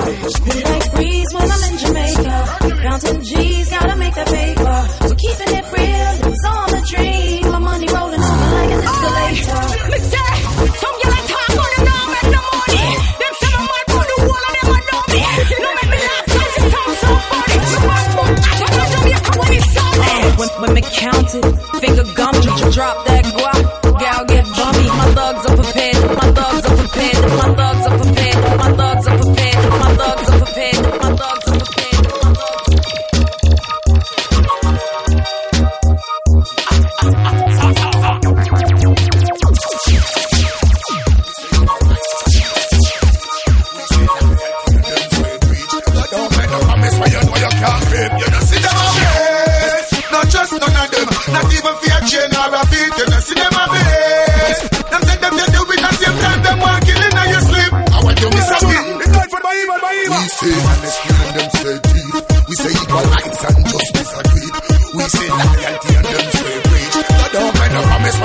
[0.44, 2.36] Cool like breeze when I'm in Jamaica.
[2.82, 4.78] Counting G's, gotta make that paper.
[5.08, 7.42] So keeping it real, it's on the dream.
[7.50, 9.62] My money rolling over like an escalator.
[9.90, 10.30] Me say,
[10.78, 12.86] some gyal a talk on them now make no money.
[13.18, 15.22] Them say my man put the wall on them and know me.
[15.64, 17.56] No make me laugh 'cause it sound so funny.
[17.64, 20.14] Me want more cash when I Jamaica when it's sunny.
[20.38, 21.46] When, when me count it,
[21.82, 22.34] finger gum,
[22.74, 23.58] drop that guap,
[23.98, 24.86] gal get bummy.
[25.00, 27.93] My thugs are prepared, my thugs are prepared, my thugs are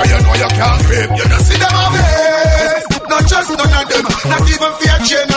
[0.00, 1.08] when you know you can't keep.
[1.12, 2.84] You don't see them a base.
[3.10, 4.04] Not just none of them.
[4.32, 5.28] Not even fear chain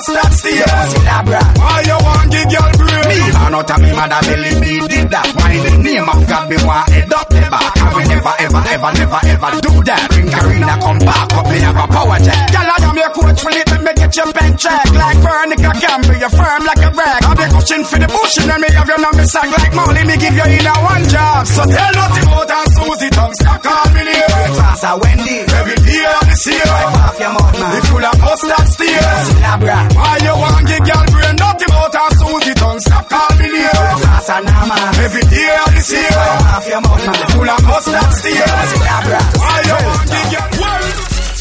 [0.00, 0.64] Full of mustard steer.
[1.04, 1.42] Labra.
[1.60, 3.04] Why you want give girl brain?
[3.10, 5.26] Me, man, out of me mother belly, me did that.
[5.36, 7.76] Why the name of God, me want head up the back.
[7.76, 10.02] I will never, ever, ever, never, ever do that.
[10.10, 12.38] Bring Karina, come back up, me have a power jet.
[12.48, 15.72] Girl, I am your coach, will it let me get your pen check Like Veronica
[15.80, 18.68] Campbell, you're firm like a rag I'll be pushing for the bush and then me
[18.76, 21.92] have your number sack Like Molly, me give you in a one job So tell
[21.96, 25.38] nothing about and Susie tongue stack all million Faster Wendy.
[25.48, 27.76] Every day of this year Wipe off your mouth, man.
[27.78, 29.10] It's full of mustard steer
[29.40, 29.78] Labra.
[29.94, 34.40] Why you want give girl brain nothing about and Susie tongue stack all million Faster
[34.44, 34.94] now, man.
[35.04, 36.16] Every day of this year
[36.54, 37.26] off your mouth, man.
[37.34, 38.50] Full of mustard steer
[38.86, 39.20] Labra.
[39.40, 40.86] Why you want give girl Well,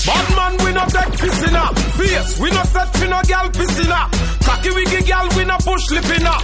[0.08, 1.64] bad man, we no take pissina.
[1.98, 4.00] Face, we no set fi no gal pissina.
[4.46, 6.36] Cocky wiggy gal, we no push lippina.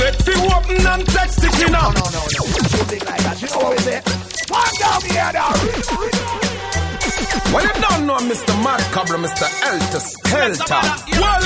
[0.00, 1.94] Let fi open and text sticking up.
[1.94, 2.40] No, no, no.
[2.46, 4.00] You think like that, you know what we say?
[4.48, 6.41] One down here, now.
[7.52, 8.54] Well, you don't know Mr.
[8.62, 9.46] Macabre, Mr.
[9.68, 10.82] Elter Skelter.
[11.20, 11.44] Well,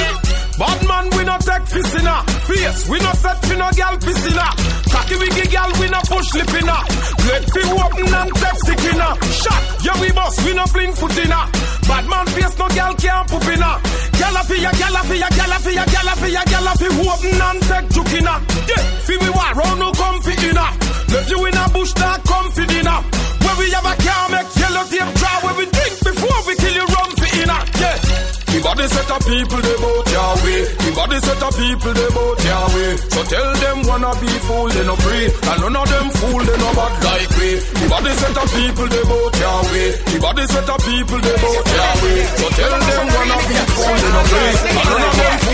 [0.58, 2.16] bad man, we no take pissina.
[2.46, 4.46] Face, we no set fi no gal pissina.
[4.90, 6.78] Cocky wiggy gal, we no push lippina.
[7.26, 9.18] Let fi open and text sticking up.
[9.24, 11.40] Shot, yeah we boss, we no fling foot inna.
[11.86, 13.72] Bad man face, no gal can't poop inna.
[14.18, 17.40] Gal fi ya, gal fi ya, gal fi ya, gal fi ya, gal fi open
[17.46, 18.34] and take juke inna.
[18.70, 20.66] Yeah, fi we war round no comfy inna.
[21.14, 22.98] Left you in a bush, that comfy dinner.
[23.46, 25.36] Where we have a car, make yellow tape draw.
[25.46, 27.58] Where we drink before we kill you, rum for inna.
[27.78, 28.26] Yeah.
[28.56, 30.08] The body set of people they bout
[30.40, 30.60] way.
[30.80, 32.40] The body set of people they bout
[32.72, 32.96] way.
[32.96, 35.28] So tell them wanna be fool they no free.
[35.28, 37.50] And none of them fool they no bad like we.
[37.60, 39.36] The body set of people they bout
[39.70, 39.88] way.
[40.08, 41.68] The body set of people they bout
[42.00, 42.16] way.
[42.40, 44.54] So tell them wanna be fool they no free.
[44.72, 45.45] And none of them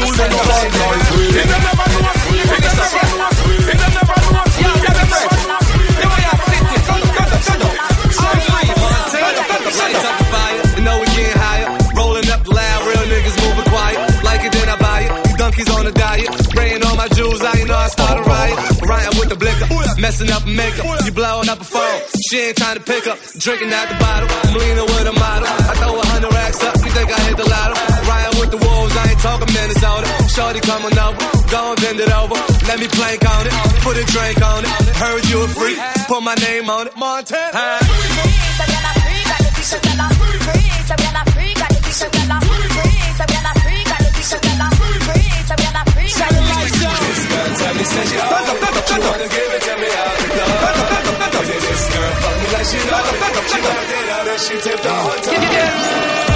[20.13, 20.85] messing up makeup.
[21.05, 23.19] You blowing up a phone, she ain't trying to pick up.
[23.39, 25.49] Drinking out the bottle, I'm leaning with a model.
[25.49, 27.75] I throw a hundred racks up, you think I hit the lotto?
[28.09, 30.07] Rioting with the wolves, I ain't talking Minnesota.
[30.29, 32.37] Shorty coming over, go and bend it over.
[32.69, 34.71] Let me plank on it, put a drink on it.
[35.01, 36.97] Heard you a freak, put my name on it.
[36.97, 38.13] Montana.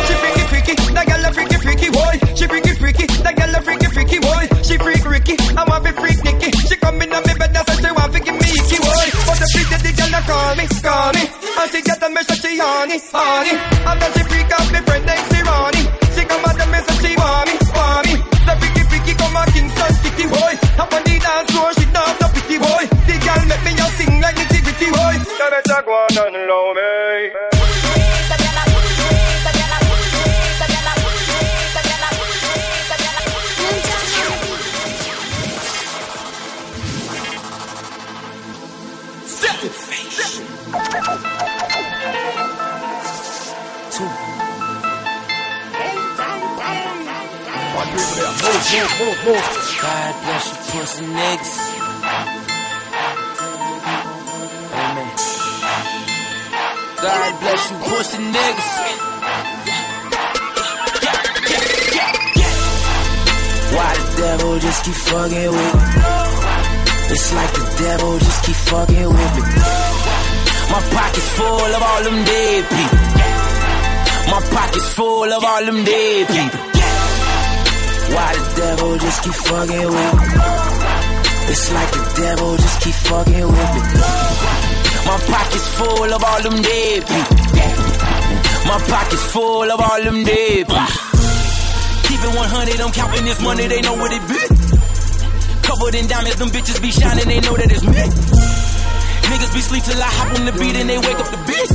[0.07, 2.15] She freaky freaky, that girl a freaky freaky boy.
[2.37, 4.45] She freaky freaky, that girl a freaky freaky boy.
[4.63, 6.51] She freak Ricky, I want to freak Nicky.
[6.69, 9.07] She come in on me bed and say she want to give me icky boy.
[9.25, 11.25] But the freak that the girl a call me, call me.
[11.57, 13.55] And she get a me say she honey, honey.
[13.89, 15.87] And then she freak out me friend next to Ronnie.
[16.13, 18.15] She come out and me say she want me, want me.
[18.45, 20.53] The freaky freaky come a Kingston sticky boy.
[20.77, 21.06] The dance
[21.53, 22.85] floor she down the picky boy.
[23.07, 25.15] The girl make me a sing like nitty gritty boy.
[25.19, 27.56] You better go on and love me.
[48.47, 48.63] Move,
[49.01, 49.47] move, move.
[49.83, 51.55] God bless you, pussy niggas.
[54.83, 55.11] Amen.
[57.03, 58.71] God bless you, pussy niggas.
[63.75, 65.83] Why the devil just keep fucking with me?
[67.11, 69.43] It's like the devil just keep fucking with me.
[70.71, 72.99] My pocket's full of all them dead people.
[74.31, 76.66] My pocket's full of all them dead people.
[78.15, 80.27] Why the devil just keep fucking with me?
[81.51, 83.83] It's like the devil just keep fucking with me.
[85.07, 87.03] My pocket's full of all them dead.
[88.67, 90.67] My pocket's full of all them dead.
[92.07, 94.43] Keep it 100, I'm counting this money, they know what it be.
[95.63, 98.07] Covered in diamonds, them bitches be shining, they know that it's me.
[99.31, 101.75] Niggas be sleep till I hop on the beat and they wake up the bitch.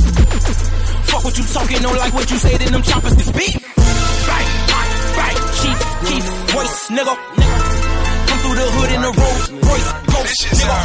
[1.08, 3.71] Fuck what you talking, don't like what you say, then them choppers can speak.
[6.06, 7.14] Chief, voice, nigga.
[8.26, 10.78] Come through the hood in a Rolls Royce, ghost, nigga.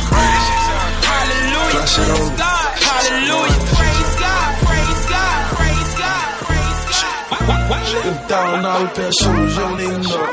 [1.07, 8.07] Hallelujah, praise God, hallelujah, praise God, praise God, praise God, praise God.
[8.09, 10.25] If dollar pair of shoes, you don't even know.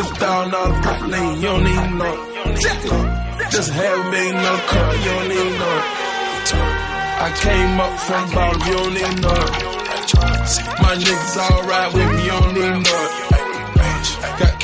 [0.00, 2.16] If thousand dollar black lane, you don't even know.
[3.50, 5.78] Just have a million dollar car, you don't even know.
[7.24, 9.40] I came up from bottom, you don't even know.
[10.82, 13.13] My niggas all ride with me, you don't even know.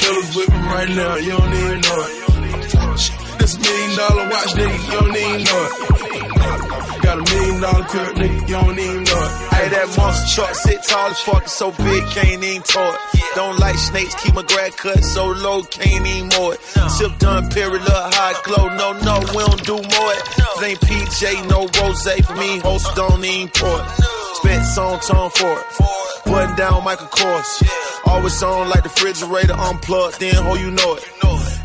[0.01, 2.01] Killers with me right now, you don't even know.
[2.09, 3.39] it.
[3.39, 7.03] This million dollar watch, nigga, you don't even know it.
[7.03, 9.33] Got a million dollar crib, nigga, you don't even know it.
[9.55, 13.01] Hey, that monster truck sit tall as fuck, so big, can't even tow it.
[13.35, 16.61] Don't like snakes, keep my grad cut so low, can't even mow it.
[16.99, 18.69] Tip done, period, look hot glow.
[18.69, 20.23] No, no, we don't do more it.
[20.39, 23.87] It ain't PJ, no rose for me, host don't even pour it.
[24.41, 25.67] Spent song tone for it.
[26.25, 27.89] Button down Michael Kors.
[28.07, 31.05] Always on like the refrigerator unplugged, then ho, you know it.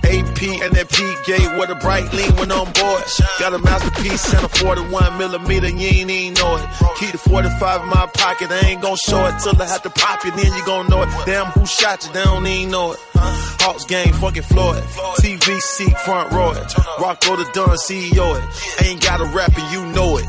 [0.05, 3.03] AP and that P gate where the bright lean went on board.
[3.39, 6.65] Got a masterpiece and a 41 millimeter, you ain't even know it.
[6.99, 9.89] Keep the 45 in my pocket, I ain't gon' show it till I have to
[9.89, 11.09] pop it, then you gon' know it.
[11.25, 12.13] Damn, who shot you?
[12.13, 12.99] They don't even know it.
[13.15, 14.83] Hawks game, fucking Floyd.
[15.19, 16.67] TV seat, front row it.
[17.01, 18.85] Rocko the Dunn, CEO it.
[18.85, 20.25] Ain't got a rap and you know it.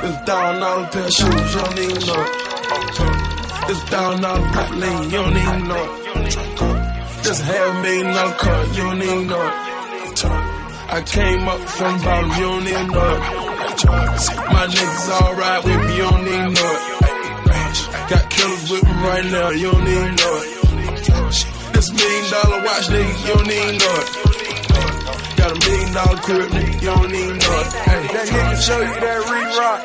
[0.00, 3.37] If thousand dollar pair of shoes, you don't even know it.
[3.70, 6.32] If thousand dollar black lane, you don't even know it.
[7.22, 9.54] Just half million dollar car, you don't even know it.
[10.90, 13.20] I came up from bottom, you don't even know it.
[14.56, 16.82] My niggas all ride with me, you don't even know it.
[18.08, 20.48] Got killers with me right now, you don't even know it.
[21.74, 24.08] This million dollar watch, nigga, you don't even know it.
[25.36, 27.72] Got a million dollar crib, nigga, you don't even know it.
[27.84, 28.06] Hey.
[28.16, 29.80] That nigga show you that re-rock.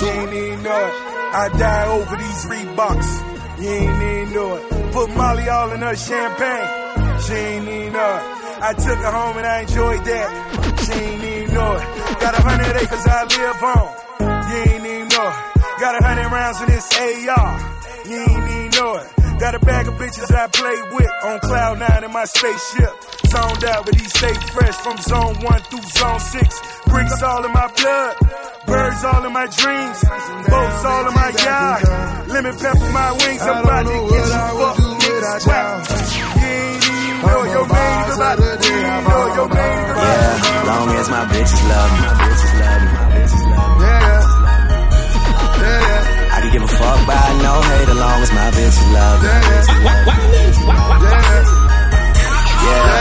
[0.00, 1.17] You ain't even know it.
[1.30, 3.60] I die over these Reeboks.
[3.60, 4.92] You ain't even know it.
[4.92, 7.20] Put Molly all in her champagne.
[7.20, 8.38] She ain't even know it.
[8.60, 10.28] I took her home and I enjoyed that.
[10.84, 12.20] She ain't even know it.
[12.20, 13.88] Got a hundred acres I live on.
[14.50, 15.80] You ain't even know it.
[15.80, 17.52] Got a hundred rounds in this AR.
[18.08, 19.17] You ain't even know it.
[19.38, 22.90] Got a bag of bitches I play with on cloud nine in my spaceship.
[23.30, 26.58] Zoned out, but he stay fresh from zone one through zone six.
[26.86, 28.16] Bricks all in my blood,
[28.66, 29.98] birds all in my dreams,
[30.50, 32.28] boats all in my yard.
[32.28, 34.80] Lemon pepper my wings, I'm about to get you fucked.
[35.06, 35.90] niggas whacked.
[36.18, 40.66] You ain't even know your name about to You ain't know your name about Yeah,
[40.66, 42.00] long as my bitches love me.
[42.02, 42.90] My bitches love me.
[42.90, 43.47] My bitches love me.
[46.78, 49.28] Fuck by no hate as long as my bitches love me.
[52.64, 52.94] Yeah,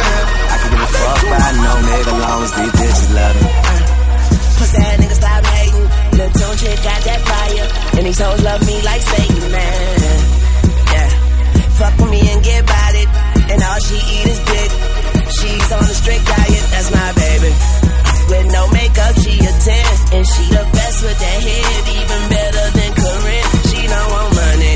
[0.49, 3.49] I can give a fuck by no nigga as long as these bitches love me.
[4.57, 5.87] Pussy ass niggas stop hating.
[6.17, 7.67] Lil' tune chick got that fire.
[7.97, 10.19] And these hoes love me like Satan, man.
[10.93, 11.09] Yeah.
[11.77, 13.09] Fuck with me and get about it.
[13.51, 14.71] And all she eat is dick.
[15.37, 17.53] She's on a strict diet, that's my baby.
[18.27, 20.17] With no makeup, she a 10.
[20.17, 22.86] And she the best with that head, even better than Karrine.
[22.86, 22.86] She
[23.87, 24.75] don't want money.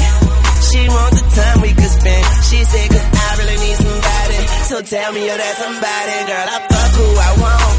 [0.71, 2.26] She want the time we could spend.
[2.47, 4.39] She said, cause I really need somebody.
[4.71, 6.47] So tell me you're that somebody, girl.
[6.47, 7.75] I fuck who I want.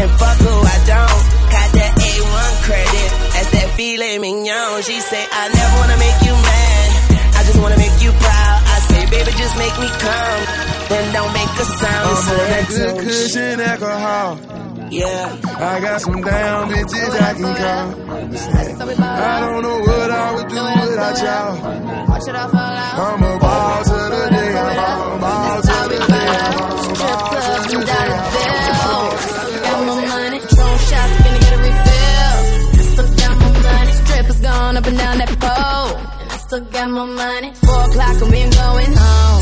[0.00, 1.22] And fuck who I don't.
[1.52, 3.10] Got that A1 credit.
[3.34, 4.82] That's that filet mignon.
[4.82, 6.88] She say, I never wanna make you mad.
[7.36, 8.58] I just wanna make you proud.
[8.64, 10.40] I say, baby, just make me come.
[10.88, 12.08] Then don't make a sound.
[12.08, 14.69] I'm on that good cushion alcohol.
[14.90, 15.38] Yeah.
[15.44, 17.86] I got some down bitches I can call.
[19.00, 21.54] I don't know what I would do without y'all.
[23.00, 25.18] I'm a ball to the day I fall.
[25.20, 26.74] Ball to the day I fall.
[27.00, 29.10] Ball to the day I fall.
[29.62, 32.38] Got more money, drone shots, finna get a refill.
[32.90, 35.98] Still got more money, strippers gone up and down that pole.
[36.20, 37.52] And I Still got my money.
[37.54, 39.39] Four o'clock and we ain't going home.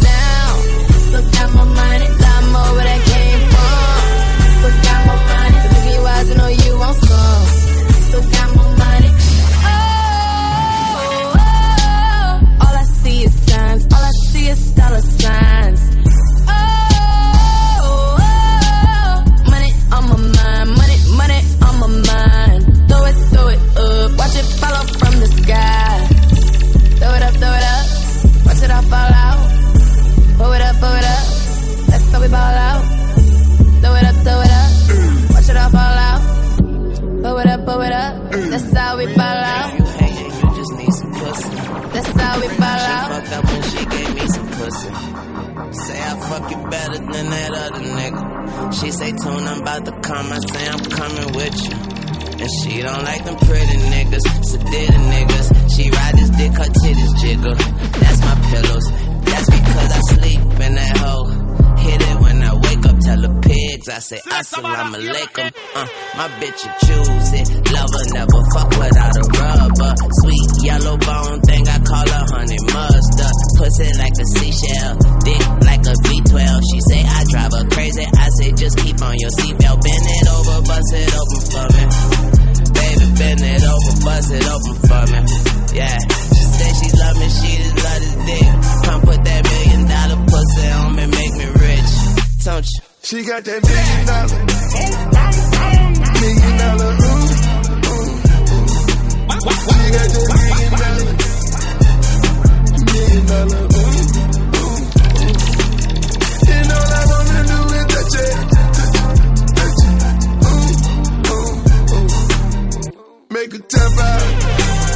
[0.00, 0.23] Down.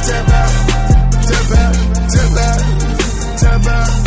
[0.07, 0.53] Tap out,
[1.27, 1.75] tap out,
[2.09, 2.61] tap out,
[3.39, 3.99] tap out,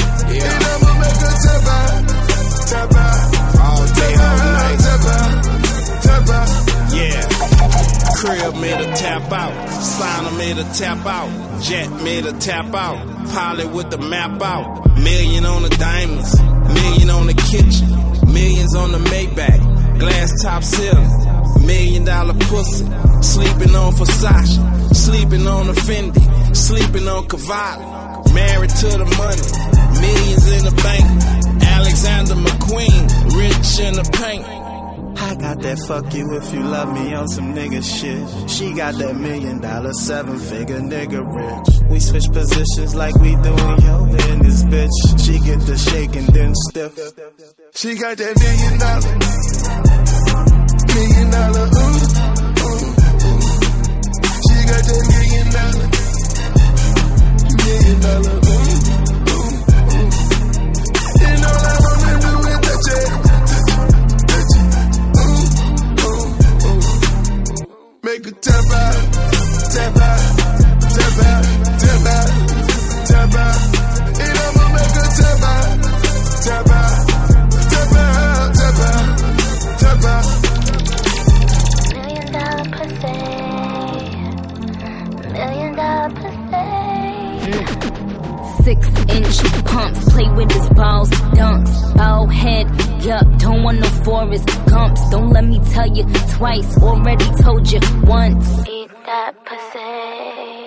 [2.97, 3.23] out.
[3.61, 4.79] All day, all night.
[4.79, 5.33] Tap out,
[6.03, 6.49] tap out.
[6.93, 7.29] Yeah.
[8.17, 9.69] Crib made a tap out.
[9.83, 11.63] Signer made a tap out.
[11.63, 12.99] Jet made a tap out.
[13.33, 14.87] Pilot with the map out.
[14.99, 16.41] Million on the diamonds.
[16.75, 17.89] Million on the kitchen.
[18.33, 19.99] Millions on the Maybach.
[19.99, 21.67] Glass top ceiling.
[21.67, 22.87] Million dollar pussy.
[23.23, 24.82] Sleeping on Versace.
[24.95, 26.57] Sleeping on a Fendi.
[26.57, 28.33] Sleeping on Cavalli.
[28.35, 29.47] Married to the money.
[30.01, 31.07] Millions in the bank.
[31.63, 33.03] Alexander McQueen.
[33.37, 34.47] Rich in the paint.
[35.15, 38.51] I got that fuck you if you love me on some nigga shit.
[38.51, 41.69] She got that million dollar, seven figure nigga rich.
[41.91, 44.91] We switch positions like we doing yoga in this bitch.
[45.25, 46.97] She get the shake and then stiff.
[47.75, 49.13] She got that million dollar,
[50.95, 52.02] million dollar, ooh, ooh, ooh.
[52.02, 52.02] She
[54.73, 55.87] got that million dollar,
[57.61, 58.81] million dollar, ooh,
[59.29, 59.53] ooh,
[59.93, 60.11] ooh.
[61.29, 61.92] And all I
[89.73, 92.67] pumps, play with his balls, dunks, ball head,
[93.03, 95.11] yup, don't want no Forrest Gumps.
[95.11, 96.05] Don't let me tell you
[96.37, 98.47] twice, already told you once.
[98.69, 100.63] Eat that pussy.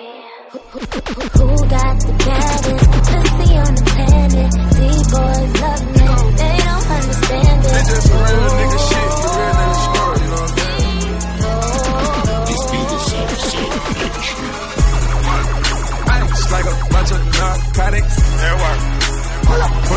[1.38, 4.50] Who got the baddest pussy on the planet?
[4.76, 5.55] These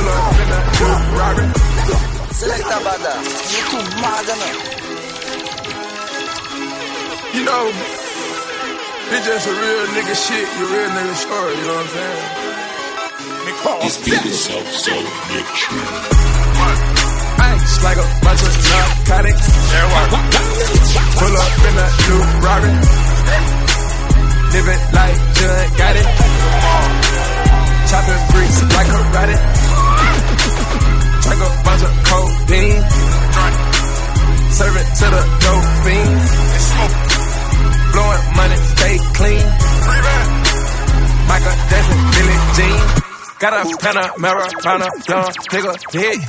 [0.09, 1.51] Pull up in a new Robert.
[2.33, 3.13] Select a bada.
[3.53, 3.85] You too.
[7.37, 7.63] You know,
[9.11, 12.49] it's just a real nigga shit, the real nigga story, you know what I'm saying?
[13.81, 14.97] This beat is extra.
[17.39, 19.47] Ice like a bunch of narcotics.
[21.19, 22.77] Pull up in a new Robert.
[24.53, 26.07] Living like Judd got it.
[27.89, 29.58] Chopping bricks like karate.
[31.29, 32.83] Drink a bunch of codeine.
[34.49, 36.29] Serve it to the dope fiends.
[37.93, 39.45] Blowing money, stay clean.
[41.29, 42.98] Michael Jackson, Billie Jean.
[43.39, 46.19] Got a Panamera, Panama, young nigga hit.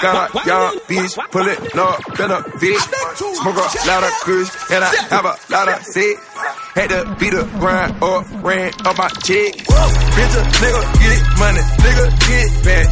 [0.00, 2.84] Got a young bitch, pull it up in a bitch.
[3.18, 6.14] Smoke a lot of kush, and I have a lot of sex.
[6.74, 9.50] Had to beat the grind up, ran up my check.
[9.66, 12.86] Bitch, a nigga get money, nigga get back.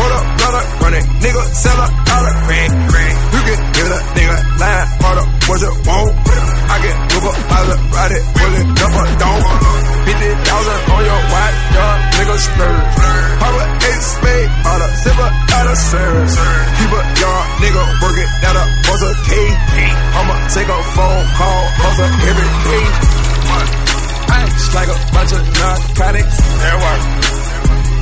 [0.00, 2.80] Hold up, brother, run it, nigga sell a dollar rent.
[2.80, 3.19] You
[3.50, 6.10] can get a nigga line, hold up, what you want?
[6.70, 9.40] I can move up, I look, ride it, pull it up or down.
[10.06, 12.86] 50,000 on your watch, young nigga splurge.
[13.40, 16.34] Pop a eight spade, all a silver, out of service.
[16.78, 19.30] Keep a young nigga working, that a buzz a K.
[20.14, 22.84] I'ma take a phone call, buzzer every day.
[24.30, 26.36] Ice like a bunch of narcotics.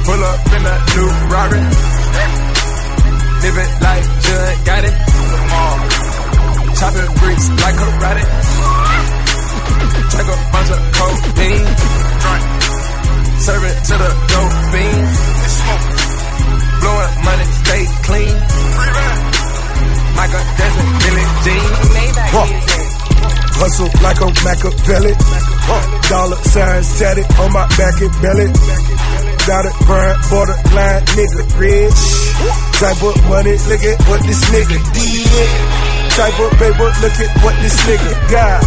[0.04, 2.57] Pull up in a new Rari.
[3.42, 4.96] Living like Judd got it.
[6.78, 8.24] Chopping bricks like karate.
[10.12, 10.88] Take a bunch of.
[13.48, 15.14] Serve it to the dope fiends.
[16.80, 18.34] Blowing money, stay clean.
[20.18, 21.64] Michael Jackson, Billie Jean.
[21.94, 22.88] Maybach
[23.58, 25.14] Hustle like a Machiavelli.
[26.10, 29.37] Dollar signs tatted on my back and belly.
[29.48, 32.00] Got a grind, borderline nigga rich.
[32.76, 35.48] Type of money, look at what this nigga did.
[36.12, 38.60] Type of paper, look at what this nigga got.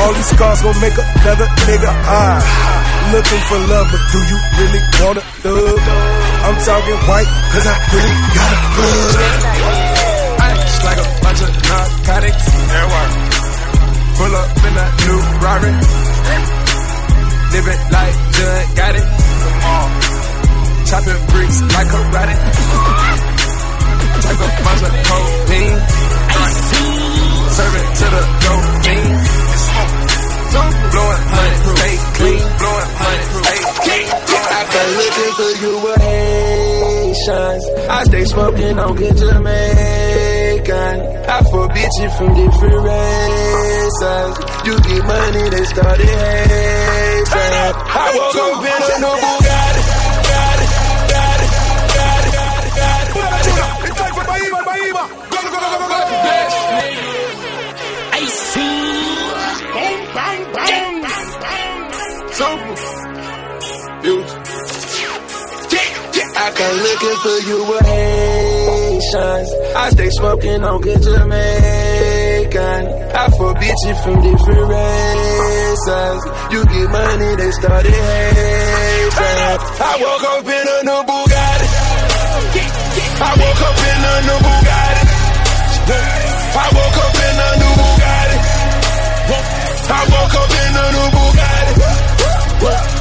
[0.00, 2.40] All these cars gon' make another nigga high.
[3.12, 5.84] Looking for love, but do you really wanna love?
[6.40, 9.12] I'm talking white, cause I really got a blood.
[10.40, 12.48] Ice like a bunch of narcotics.
[14.16, 16.61] Pull up in a new Rari.
[17.52, 19.04] Living like Judd got it.
[19.04, 19.88] Uh,
[20.88, 22.36] chopping bricks like karate.
[24.24, 25.80] Take a bunch of codeine.
[27.52, 29.30] Serve it to the dope fiends.
[30.92, 32.42] Blowing honey, stay clean.
[32.60, 34.08] Blowing honey, stay clean.
[34.56, 37.64] I've been looking for you with Haitians.
[37.90, 40.31] I stay smoking on good Jamaican.
[40.70, 44.32] I forbid you from different races.
[44.64, 47.26] You get money, they started hating.
[47.32, 49.82] I woke up in a new Bugatti.
[50.28, 50.58] Got
[51.12, 51.40] got
[58.12, 58.78] I see.
[59.74, 61.02] Bang, bang, bang.
[66.34, 66.50] I
[66.82, 68.51] looking for you with
[69.12, 69.52] Haitians.
[69.76, 72.86] I stay smoking on good Jamaican.
[73.14, 76.20] I forbid you from different races.
[76.52, 79.12] You get money, they started hating.
[79.12, 81.68] I woke up in a new Bugatti.
[83.20, 85.04] I woke up in a new Bugatti.
[86.54, 88.38] I woke up in a new Bugatti.
[89.88, 92.91] I woke up in a new Bugatti.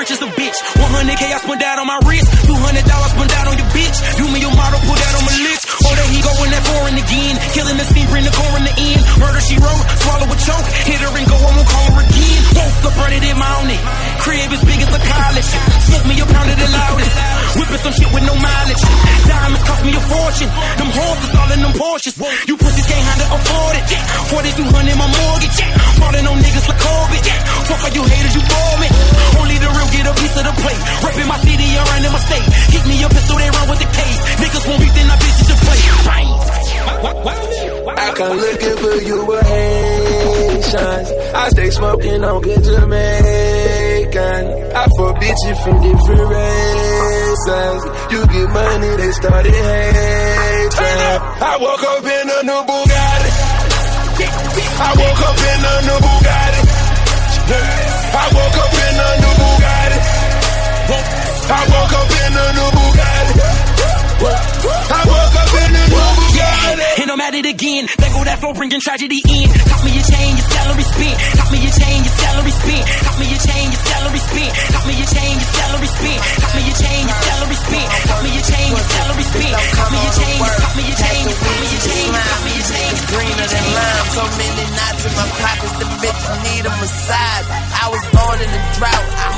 [0.00, 0.56] Rich as a bitch.
[0.80, 2.24] 100k I spent that on my wrist.
[2.48, 2.56] 200
[2.88, 3.96] dollars spent that on your bitch.
[4.16, 5.62] You me your model, put that on my list.
[5.84, 7.34] Oh, there he go in that foreign again.
[7.52, 9.00] Killing the scene, bring the core in the end.
[9.20, 10.66] Murder she wrote, swallow a choke.
[10.88, 12.40] Hit her and go, I won't call her again.
[12.56, 14.09] Woke up, it in my own.
[14.20, 15.48] Crib as big as a college.
[15.88, 17.14] Smoke me a pound of the loudest.
[17.56, 18.84] Whipping some shit with no mileage.
[19.24, 20.50] Diamonds cost me a fortune.
[20.76, 22.14] Them horses all in them Porsches.
[22.46, 23.84] You pussies can't handle afford it.
[24.28, 25.58] 4200 my mortgage.
[25.96, 27.26] Falling on niggas like Corbett.
[27.64, 28.88] Fuck all you haters, you bore me.
[29.40, 30.80] Only the real get a piece of the plate.
[31.00, 32.46] Reppin' my city around in my state.
[32.76, 34.18] Hit me a pistol, they run with the case.
[34.36, 35.80] Niggas won't beat, then I bitches to play.
[38.00, 41.08] I come looking for you with Haitians.
[41.34, 42.62] I stay smoking on good
[44.10, 44.72] Jamaican.
[44.74, 47.80] I forbid you from different races.
[48.10, 50.70] You get money, they started hating.
[51.40, 53.30] I woke up in a new Bugatti.
[54.80, 56.60] I woke up in a new Bugatti.
[58.10, 59.98] I woke up in a new Bugatti.
[61.50, 63.34] I woke up in a new Bugatti.
[64.90, 67.02] I woke up in a new Bugatti.
[67.02, 67.86] And I'm at it again.
[67.98, 69.48] There go that flow bringing tragedy in.
[69.48, 71.16] Got me your chain, your salary spent.
[71.36, 71.99] Got me your chain,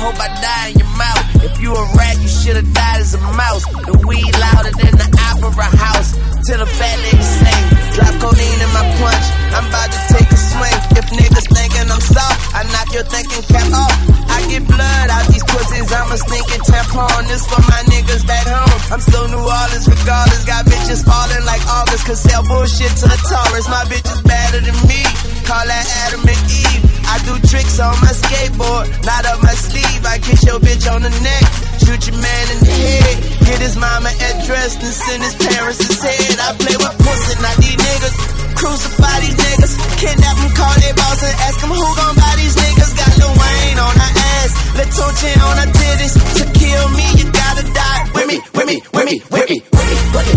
[0.03, 1.23] hope I die in your mouth.
[1.47, 3.63] If you a rat, you should've died as a mouse.
[3.87, 6.11] The weed louder than the opera house.
[6.43, 7.63] Till the fat niggas sing.
[7.95, 9.25] Drop codeine in my punch.
[9.55, 10.79] I'm about to take a swing.
[10.99, 13.95] If niggas thinking I'm soft, I knock your thinking cap off.
[14.27, 15.87] I get blood out these pussies.
[15.95, 17.23] I'm a stinking tampon.
[17.31, 18.79] This for my niggas back home.
[18.91, 20.43] I'm still New Orleans regardless.
[20.43, 22.03] Got bitches falling like August.
[22.03, 23.67] Cause sell bullshit to the Taurus.
[23.71, 24.99] My bitch is better than me.
[25.47, 26.92] call that Adam and Eve.
[27.05, 30.01] I do tricks on my skateboard, not up my sleeve.
[30.05, 31.43] I kiss your bitch on the neck,
[31.83, 33.15] shoot your man in the head.
[33.45, 36.37] Get his mama address and send his parents his head.
[36.39, 38.15] I play with pussy, not these niggas.
[38.55, 42.55] Crucify these niggas, kidnap them, call their boss and ask them who gon' buy these
[42.55, 42.91] niggas.
[42.95, 46.13] Got Lil Wayne on her ass, Latoche on her titties.
[46.39, 49.87] To kill me, you gotta die with me, with me, with me, with me, with
[49.89, 50.35] me, with me.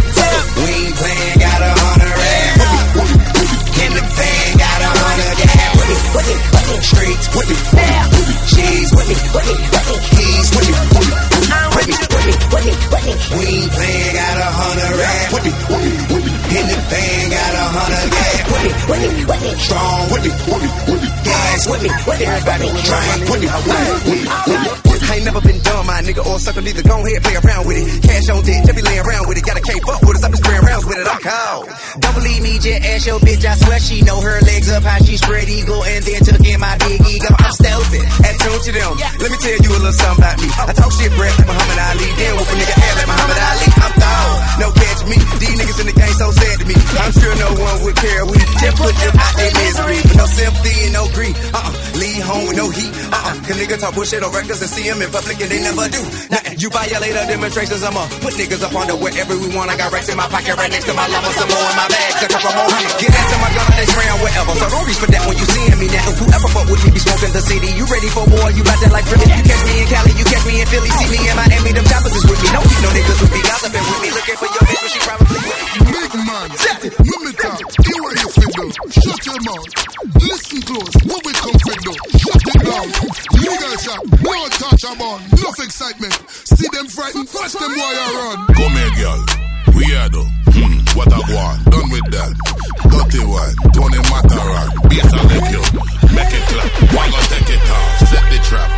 [0.57, 2.55] We ain't playing, got a hundred rap.
[3.77, 4.46] In the van,
[6.17, 6.77] with me, with me.
[6.81, 8.35] Streets with me, with me.
[8.49, 9.97] Cheese with me, with me, with me.
[10.09, 11.17] Keys with me, with me,
[11.77, 13.15] with me, with me, with me, with me.
[13.37, 16.33] We playing, got a hundred racks with me, with me, with me.
[16.57, 19.51] In the van, got a hundred gas with me, with me, with me.
[19.61, 21.09] Strong with me, with me, with me.
[21.27, 22.69] Gas with me, with me, with me.
[22.89, 24.96] Trying with me, with me, with me.
[25.07, 26.83] I ain't never been dumb, my nigga, or sucker neither.
[26.83, 28.03] Go ahead, play around with it.
[28.03, 29.45] Cash on deck, just be laying around with it.
[29.47, 31.07] Gotta can't fuck with us, I be spraying rounds with it.
[31.07, 31.65] I'm cold.
[32.03, 33.45] Don't believe me, just ask your bitch.
[33.45, 36.59] I swear she know her legs up, how she spread eagle, and then took in
[36.61, 37.31] my big ego.
[37.39, 38.03] I'm stupid.
[38.27, 38.93] Attitude to them.
[39.23, 40.49] Let me tell you a little something about me.
[40.51, 40.73] I
[53.77, 56.01] Niggas talk bullshit on records and see them in public and they never do.
[56.33, 56.57] Nothing.
[56.57, 57.85] You violate our demonstrations.
[57.85, 59.69] I'ma put niggas up under wherever we want.
[59.69, 61.29] I got racks in my pocket right next to my llama.
[61.37, 62.13] Some more in my bag.
[62.17, 62.97] A couple more here.
[63.05, 64.53] Get that to my gun, they round wherever.
[64.57, 66.09] So don't reach for that when you seeing me now.
[66.09, 67.69] Whoever fuck with me be smoking the city.
[67.77, 68.49] You ready for war?
[68.49, 69.29] You got that like Philly.
[69.29, 70.91] You catch me in Cali, you catch me in Philly.
[70.97, 72.49] See me in Miami, them choppers is with me.
[72.49, 74.09] Don't keep no niggas who be gossiping with me.
[74.17, 75.79] Looking for your bitch, but she probably with me.
[75.85, 77.61] Big man, me talk.
[77.61, 78.67] You what you feel do.
[78.89, 79.69] Shut your mouth.
[80.25, 80.95] Listen close.
[81.05, 82.16] What we come for do?
[82.93, 83.43] Shut it down.
[83.43, 84.03] Legal shop.
[84.23, 85.21] No touch about.
[85.33, 86.15] Enough excitement.
[86.31, 87.29] See them frightened.
[87.35, 88.47] Watch them wire run.
[88.55, 89.21] Come here, girl.
[89.75, 90.31] We are though.
[90.55, 91.59] Hmm, what a one.
[91.67, 92.33] Done with that.
[92.87, 93.55] Dirty one.
[93.75, 94.69] Tony Matterhorn.
[94.89, 95.63] Beat a lick you.
[96.15, 96.71] Make it clap.
[96.95, 98.09] One go take it off.
[98.09, 98.71] Set the trap.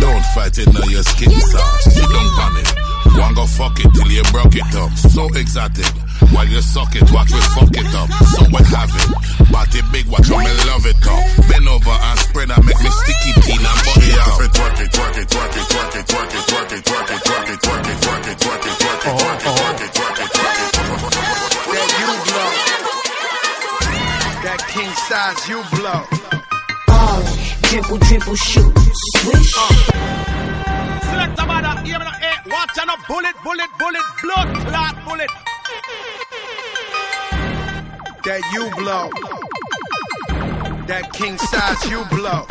[0.00, 1.82] Don't fight it now, your skin soft.
[1.84, 2.63] Sit down on it.
[3.14, 4.90] One go fuck it till you broke it up.
[4.96, 5.86] So exotic.
[6.32, 8.10] While you suck it, watch me fuck it up.
[8.34, 9.08] So what have it?
[9.50, 11.22] Body big, watch me love it up.
[11.48, 14.34] Bend over and spread and make me sticky teen and buck it up.
[14.34, 17.50] Twerk it, twerk it, twerk it, twerk it, twerk it, twerk it, twerk it, twerk
[17.50, 20.30] it, twerk it, twerk it, twerk it, twerk it, twerk it, twerk it, twerk it,
[20.34, 21.14] twerk it.
[21.70, 22.50] That you blow.
[24.44, 26.02] That king size you blow.
[26.86, 27.30] Ballin',
[27.62, 28.74] dribble, dribble, shoot,
[29.22, 29.54] swish.
[31.24, 32.36] Select a matter, hear me now, eh?
[32.48, 35.30] Watch out, bullet, bullet, bullet, blood clot, bullet.
[38.24, 39.08] That you blow.
[40.86, 42.44] That king size you blow.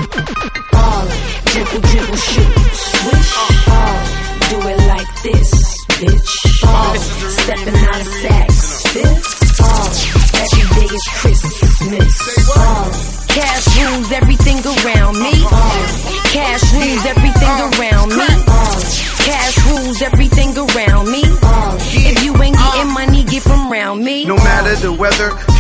[0.72, 3.34] Ballin', dribble, dribble, shoot, swish.
[3.68, 6.53] Ballin', do it like this, bitch.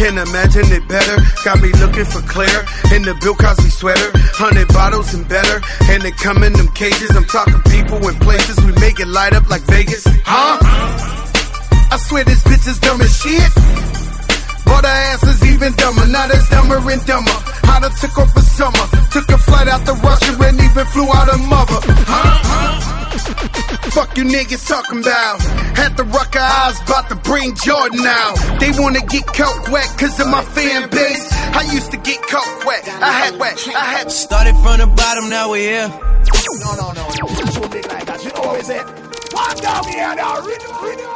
[0.04, 1.22] Weather, can imagine it better.
[1.44, 4.12] Got me looking for Claire in the Bill Cosby sweater.
[4.34, 7.16] Hundred bottles and better, and they come in them cages.
[7.16, 8.58] I'm talking people and places.
[8.66, 10.06] We make it light up like Vegas.
[10.26, 10.58] Huh?
[11.92, 14.13] I swear this bitch is dumb as shit.
[14.66, 17.38] But her ass is even dumber, now that's dumber and dumber.
[17.64, 21.08] I done took off for summer, took a flight out to Russia and even flew
[21.08, 21.80] out her mother.
[22.08, 22.94] Huh?
[23.92, 25.42] Fuck you niggas talking about.
[25.78, 28.60] Had the Rucker eyes, about to bring Jordan out.
[28.60, 31.28] They wanna get coke wet cause of my fan base.
[31.32, 34.12] I used to get coke wet, I had wet, I had.
[34.12, 35.88] Started from the bottom, now we're here.
[36.60, 37.28] No, no, no, no.
[37.52, 38.24] Too big like that.
[38.24, 38.86] You know what is it?
[39.34, 41.13] One down here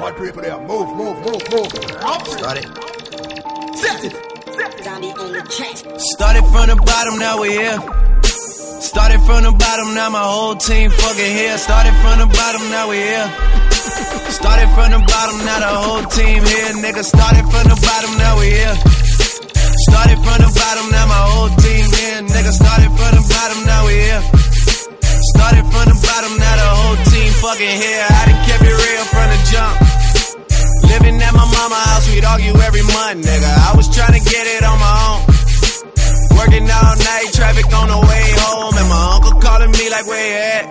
[0.00, 0.20] it, it, it.
[0.20, 0.58] My people there.
[0.60, 2.02] Move, move, move, move.
[2.02, 2.26] Up.
[2.26, 2.64] Started.
[3.76, 4.30] Set it.
[6.00, 7.78] Started from the bottom, now we're here.
[8.80, 11.58] Started from the bottom, now my whole team fucking here.
[11.58, 13.28] Started from the bottom, now we're here.
[14.30, 16.72] Started from the bottom, now the whole team here.
[16.80, 18.76] Nigga, started from the bottom, now we're here.
[19.88, 22.20] Started from the bottom, now my whole team here.
[22.24, 24.22] Nigga, started from the bottom, now we're here.
[25.36, 28.06] Started from the bottom, now the whole team fucking here.
[28.08, 29.89] I done kept it real from the jump.
[30.90, 33.52] Living at my mama house, we'd argue every month, nigga.
[33.70, 35.20] I was trying to get it on my own.
[36.34, 40.26] Working all night, traffic on the way home, and my uncle calling me like, where
[40.26, 40.64] you at?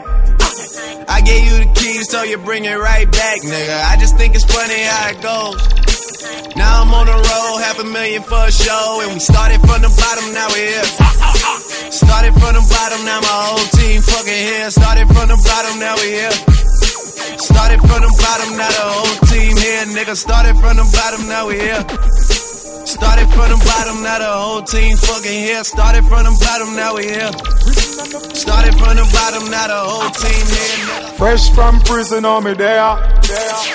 [1.09, 3.77] I gave you the keys, so you bring it right back, nigga.
[3.91, 5.59] I just think it's funny how it goes.
[6.55, 9.81] Now I'm on the road, half a million for a show, and we started from
[9.81, 10.89] the bottom, now we're here.
[11.95, 14.69] Started from the bottom, now my whole team fucking here.
[14.69, 16.68] Started from the bottom, now we're here.
[17.39, 20.15] Started from the bottom, now the whole team here, nigga.
[20.15, 21.79] Started from the bottom, now we here.
[22.83, 25.63] Started from the bottom, now the whole team fucking here.
[25.63, 27.31] Started from the bottom, now we here.
[28.35, 31.15] Started from the bottom, now the whole team here.
[31.15, 32.91] Fresh from prison, on me there.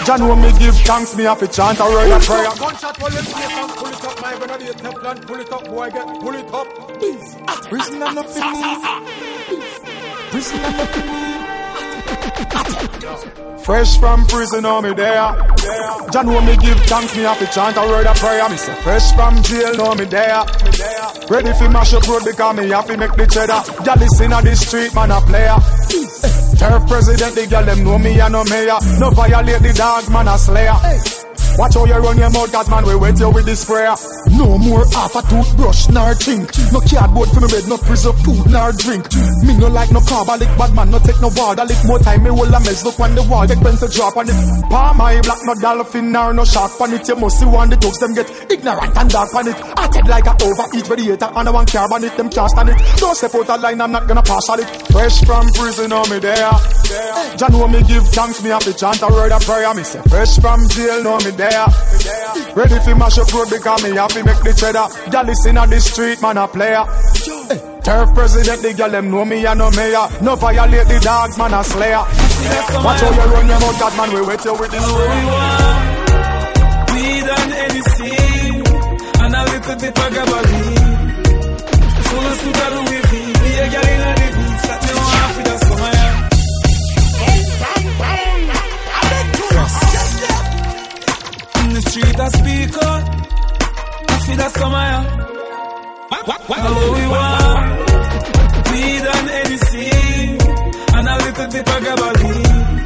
[0.04, 2.44] John, when me give thanks, me have to chant a word of prayer.
[2.60, 5.90] Gunshot for let's get and pull it up, my grenade, Teflon, pull it up, boy,
[5.90, 6.68] get, pull it up.
[7.70, 8.44] Prison and nothing
[9.48, 9.64] me.
[10.30, 11.53] Prison and nothing me.
[13.64, 15.32] Fresh from prison, on me there.
[16.12, 18.48] John, when me give thanks, me to chant a word of prayer.
[18.48, 20.44] Me say, fresh from jail, know me there.
[21.30, 23.62] Ready for mash up road because me have to make the cheddar.
[23.84, 25.56] Y'all listen at the street, man, a player.
[26.58, 28.78] Turf president, the girl them know me and no mayor.
[29.00, 30.76] No violate the dog, man, a slayer.
[31.56, 33.94] Watch how you run your mouth, cause man, we wet you with this sprayer.
[34.34, 36.50] No more half a toothbrush, nor drink.
[36.72, 39.06] No cardboard for me bed, no preserve food, nor drink.
[39.46, 41.64] Me no like no carbolic, bad man, no take no water.
[41.64, 44.28] Lick more time, me hold a mess, look on the wall, take pencil drop on
[44.28, 44.34] it.
[44.68, 47.06] Palm eye black, no dolphin, nor no shark on it.
[47.06, 49.56] You must see one the dogs, them get ignorant and dark on it.
[49.76, 52.78] I like a overeat radiator, and I want carb on it, them can't stand it.
[52.98, 54.68] Don't step out a line, I'm not gonna pass on it.
[54.90, 56.50] Fresh from prison, on me there.
[57.36, 59.72] John, when me give thanks, me have to chant a word of prayer.
[59.74, 61.43] Me say, fresh from jail, know me there.
[62.54, 64.86] Ready for mash up road because me have to make the cheddar.
[65.12, 66.84] Y'all listen at the street, man, a player.
[67.50, 70.08] Eh, Turf president, the girl them know me and no mayor.
[70.22, 71.98] No violate the dogs, man, a slayer.
[71.98, 74.86] Watch how you run your mouth, God, man, we wet you with this.
[76.94, 78.62] Weed and anything,
[79.20, 81.12] and a little bit of gabaline.
[82.04, 84.23] Full of sugar Louis V, be a girl in a
[92.04, 92.84] In the street I
[94.08, 94.90] I feel the summer.
[96.14, 97.64] How we want,
[98.70, 100.38] weed and anything,
[100.94, 102.78] and a little bit of gabaline.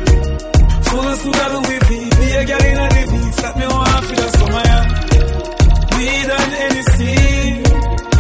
[0.89, 4.17] Full of sugar Louis V, be a girl in a living, set me on for
[4.17, 4.71] the summer.
[5.99, 7.53] Weed and anything,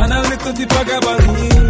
[0.02, 1.68] and a little bit of gabaline.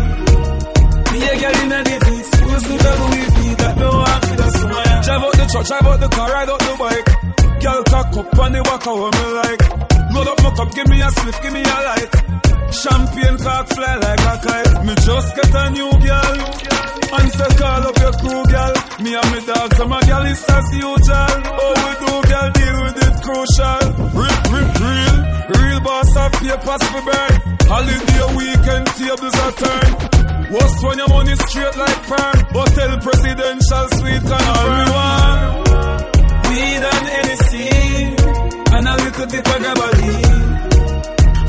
[1.12, 4.48] Be a girl a living, full of sugar Louis V, that me want for the
[4.56, 4.84] summer.
[5.04, 7.27] Drive out the truck, drive out the car, ride out the bike.
[7.58, 9.62] Girl cock up on the walk how me like.
[10.14, 12.12] Load up my cup, give me a spliff, give me a light.
[12.70, 14.86] Champagne cock fly like a kite.
[14.86, 16.36] Me just get a new girl.
[17.08, 18.74] And say call up your crew, girl.
[19.02, 21.34] Me and me dogs, and my girl is as usual.
[21.58, 23.84] Oh, we do, girl, deal with it crucial.
[24.14, 25.16] Rip, rip, real.
[25.58, 27.34] Real boss of papers for burn.
[27.66, 29.90] Holiday weekend tables are turn.
[30.52, 32.36] What's when your money straight like perm?
[32.54, 35.67] Hotel presidential suite confirm.
[36.58, 38.18] Weed and anything,
[38.74, 40.48] and a little bit of gabaline.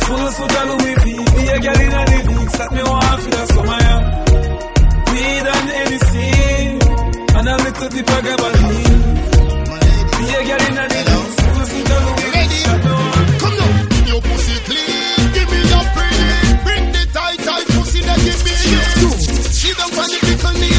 [0.05, 0.34] Full of
[0.70, 3.89] Louis V, be a girl in a living, set me one for the summer.
[5.10, 6.78] Weed and anything,
[7.38, 9.01] and a little bit of gabaline.
[10.14, 13.01] Be a girl in a living, full of V, set me.
[13.41, 13.72] Come now,
[14.14, 16.30] your pussy clean, give me your pretty.
[16.66, 18.53] Bring the tight, tight pussy that give me.
[19.57, 20.70] She don't want the pickle me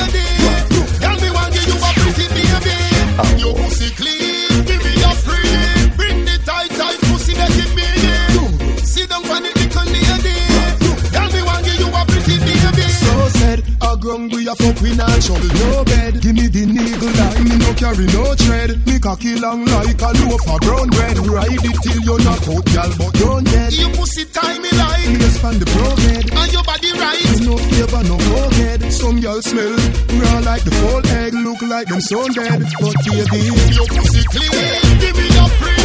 [14.50, 16.20] a fuck we not shovel no bed.
[16.20, 18.70] Give me the needle line, me no carry no tread.
[18.86, 21.16] Me cocky long like a loaf of brown bread.
[21.22, 23.72] Ride it till you're not out, gal, but don't dead.
[23.72, 26.26] Your pussy tie me like, Me span the pro head.
[26.34, 27.40] and your body right.
[27.46, 28.80] No favor, no forehead.
[28.92, 29.74] Some y'all smell
[30.18, 32.58] raw like the full egg, look like them so dead.
[32.80, 33.38] But baby,
[33.76, 35.79] Your pussy clean, give me your pretty.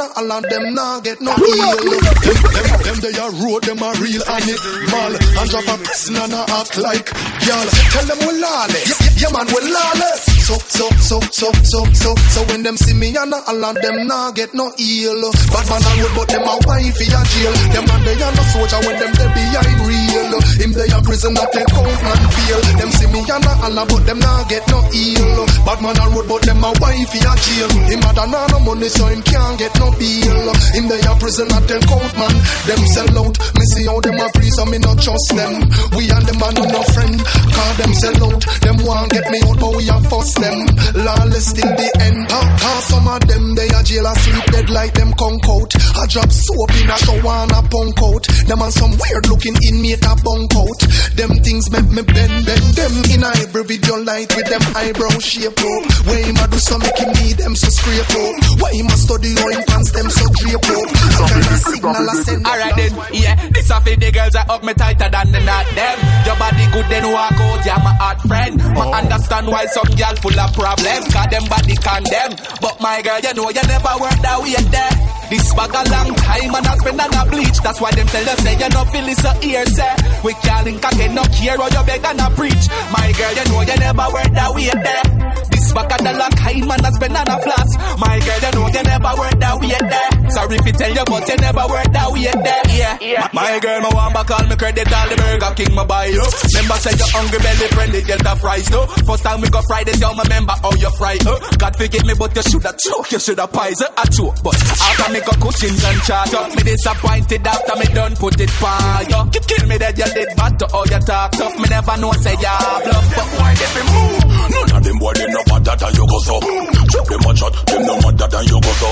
[0.00, 1.76] And all of them nah get no heal.
[1.76, 5.76] Them, them, them they a road, them a real and it mal and drop a
[5.82, 7.08] pissin and act like
[7.46, 7.68] y'all.
[7.92, 10.34] Tell them we lawless, yeah, man we lawless.
[10.44, 14.06] So, so, so, so, so, so, so when them see me and all of them
[14.06, 15.16] nah get no heal.
[15.48, 17.54] Bad man a road, but them a wife a jail.
[17.72, 20.32] Them man they a no soldier when them they behind real.
[20.60, 22.60] Him they a prison that take out and feel.
[22.76, 25.40] Them see me and a Allah, but them not get no heal.
[25.64, 27.70] Bad man a road, but them a wife a jail.
[27.88, 30.48] Him a da no money, so him can't get no bill.
[30.76, 32.34] Him they a prison at them court man.
[32.68, 33.34] Them sell out.
[33.56, 35.54] Me see how them a so me not trust them.
[35.96, 37.16] We and them a no friend.
[37.24, 38.42] Cause them sell out.
[38.60, 40.66] Them want get me out, but we a fuss them.
[40.94, 42.28] Lawless till the end.
[42.28, 45.72] Cause some of them they a jail asleep dead like them conk out.
[46.04, 48.28] I drop soap in a shower and a punk out.
[48.44, 50.80] Them and some weird looking inmate a bunk out.
[51.16, 55.16] Them things make me bend, bend them in a every video light with them eyebrow
[55.16, 55.82] shape up.
[56.04, 58.36] Why him a do so make him need them so scrape up?
[58.60, 60.88] Why him a study how him pants them so drape up?
[60.92, 62.44] Some kind of signal I send.
[62.44, 65.66] Alright then, yeah, this a for the girls that hug me tighter than the knot
[65.72, 65.96] them.
[66.28, 68.60] Your body good then walk out, yeah, my heart friend.
[68.60, 72.36] But understand why some girl full of problems, cause them body condemn.
[72.60, 74.92] But my girl, you know you never work that way there.
[75.32, 77.58] This bag a long time and I spend on a bleach.
[77.62, 79.94] That's why them tell us say you no feel so here, say.
[80.24, 82.64] We can't link again, no care how you beg and a preach.
[82.90, 85.53] My girl, you know you never work that way there.
[85.74, 87.70] This bag a the long time and I spend on a floss.
[87.98, 90.30] My girl, you know you never work that way there.
[90.30, 92.62] Sorry if you tell you, but you never work that way there.
[92.70, 93.28] Yeah, yeah.
[93.34, 96.06] My, my girl, my want back all me credit all the Burger King my buy
[96.14, 96.22] you.
[96.22, 98.86] Remember say you hungry belly friendly get the fries though.
[99.02, 101.18] First time we go Friday, you remember how you fry.
[101.26, 101.38] Uh.
[101.58, 104.38] God forgive me, but you shoulda choke, you shoulda pies uh, a choke.
[104.46, 108.50] But after me go cushions and charge up, me disappointed after me done put it
[108.50, 109.02] fire.
[109.10, 111.54] You kill, kill me that you did bad to all you talk tough.
[111.58, 112.54] Me never know say ya
[112.86, 114.22] bluff, but why did me move?
[114.54, 116.36] None of them boy they no madder than you go so.
[116.40, 118.88] Them shot, them no mother than you go so.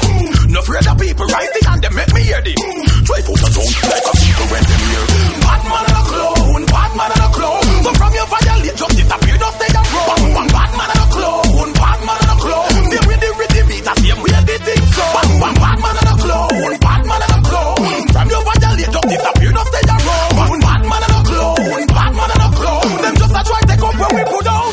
[0.48, 1.50] No afraid of people right?
[1.52, 2.54] the hand, make me hear the.
[3.04, 5.04] Try foot the tongue like a people when hear.
[5.42, 6.64] Bad man a clone.
[6.66, 7.68] bad man a clone.
[7.84, 9.88] So from your violin just disappear, don't stay and.
[9.92, 11.04] Bad man, bad man a
[11.76, 12.72] bad man a clone.
[12.88, 15.04] Same way the rhythm the same way they think so.
[15.12, 16.14] Bad man, bad man a
[16.80, 17.76] bad man a clown.
[18.12, 20.04] From your violin just disappear, don't stay and.
[20.62, 21.84] Bad man a clone.
[21.92, 22.92] bad man a clone.
[23.02, 24.71] Them just a try take up where we put down.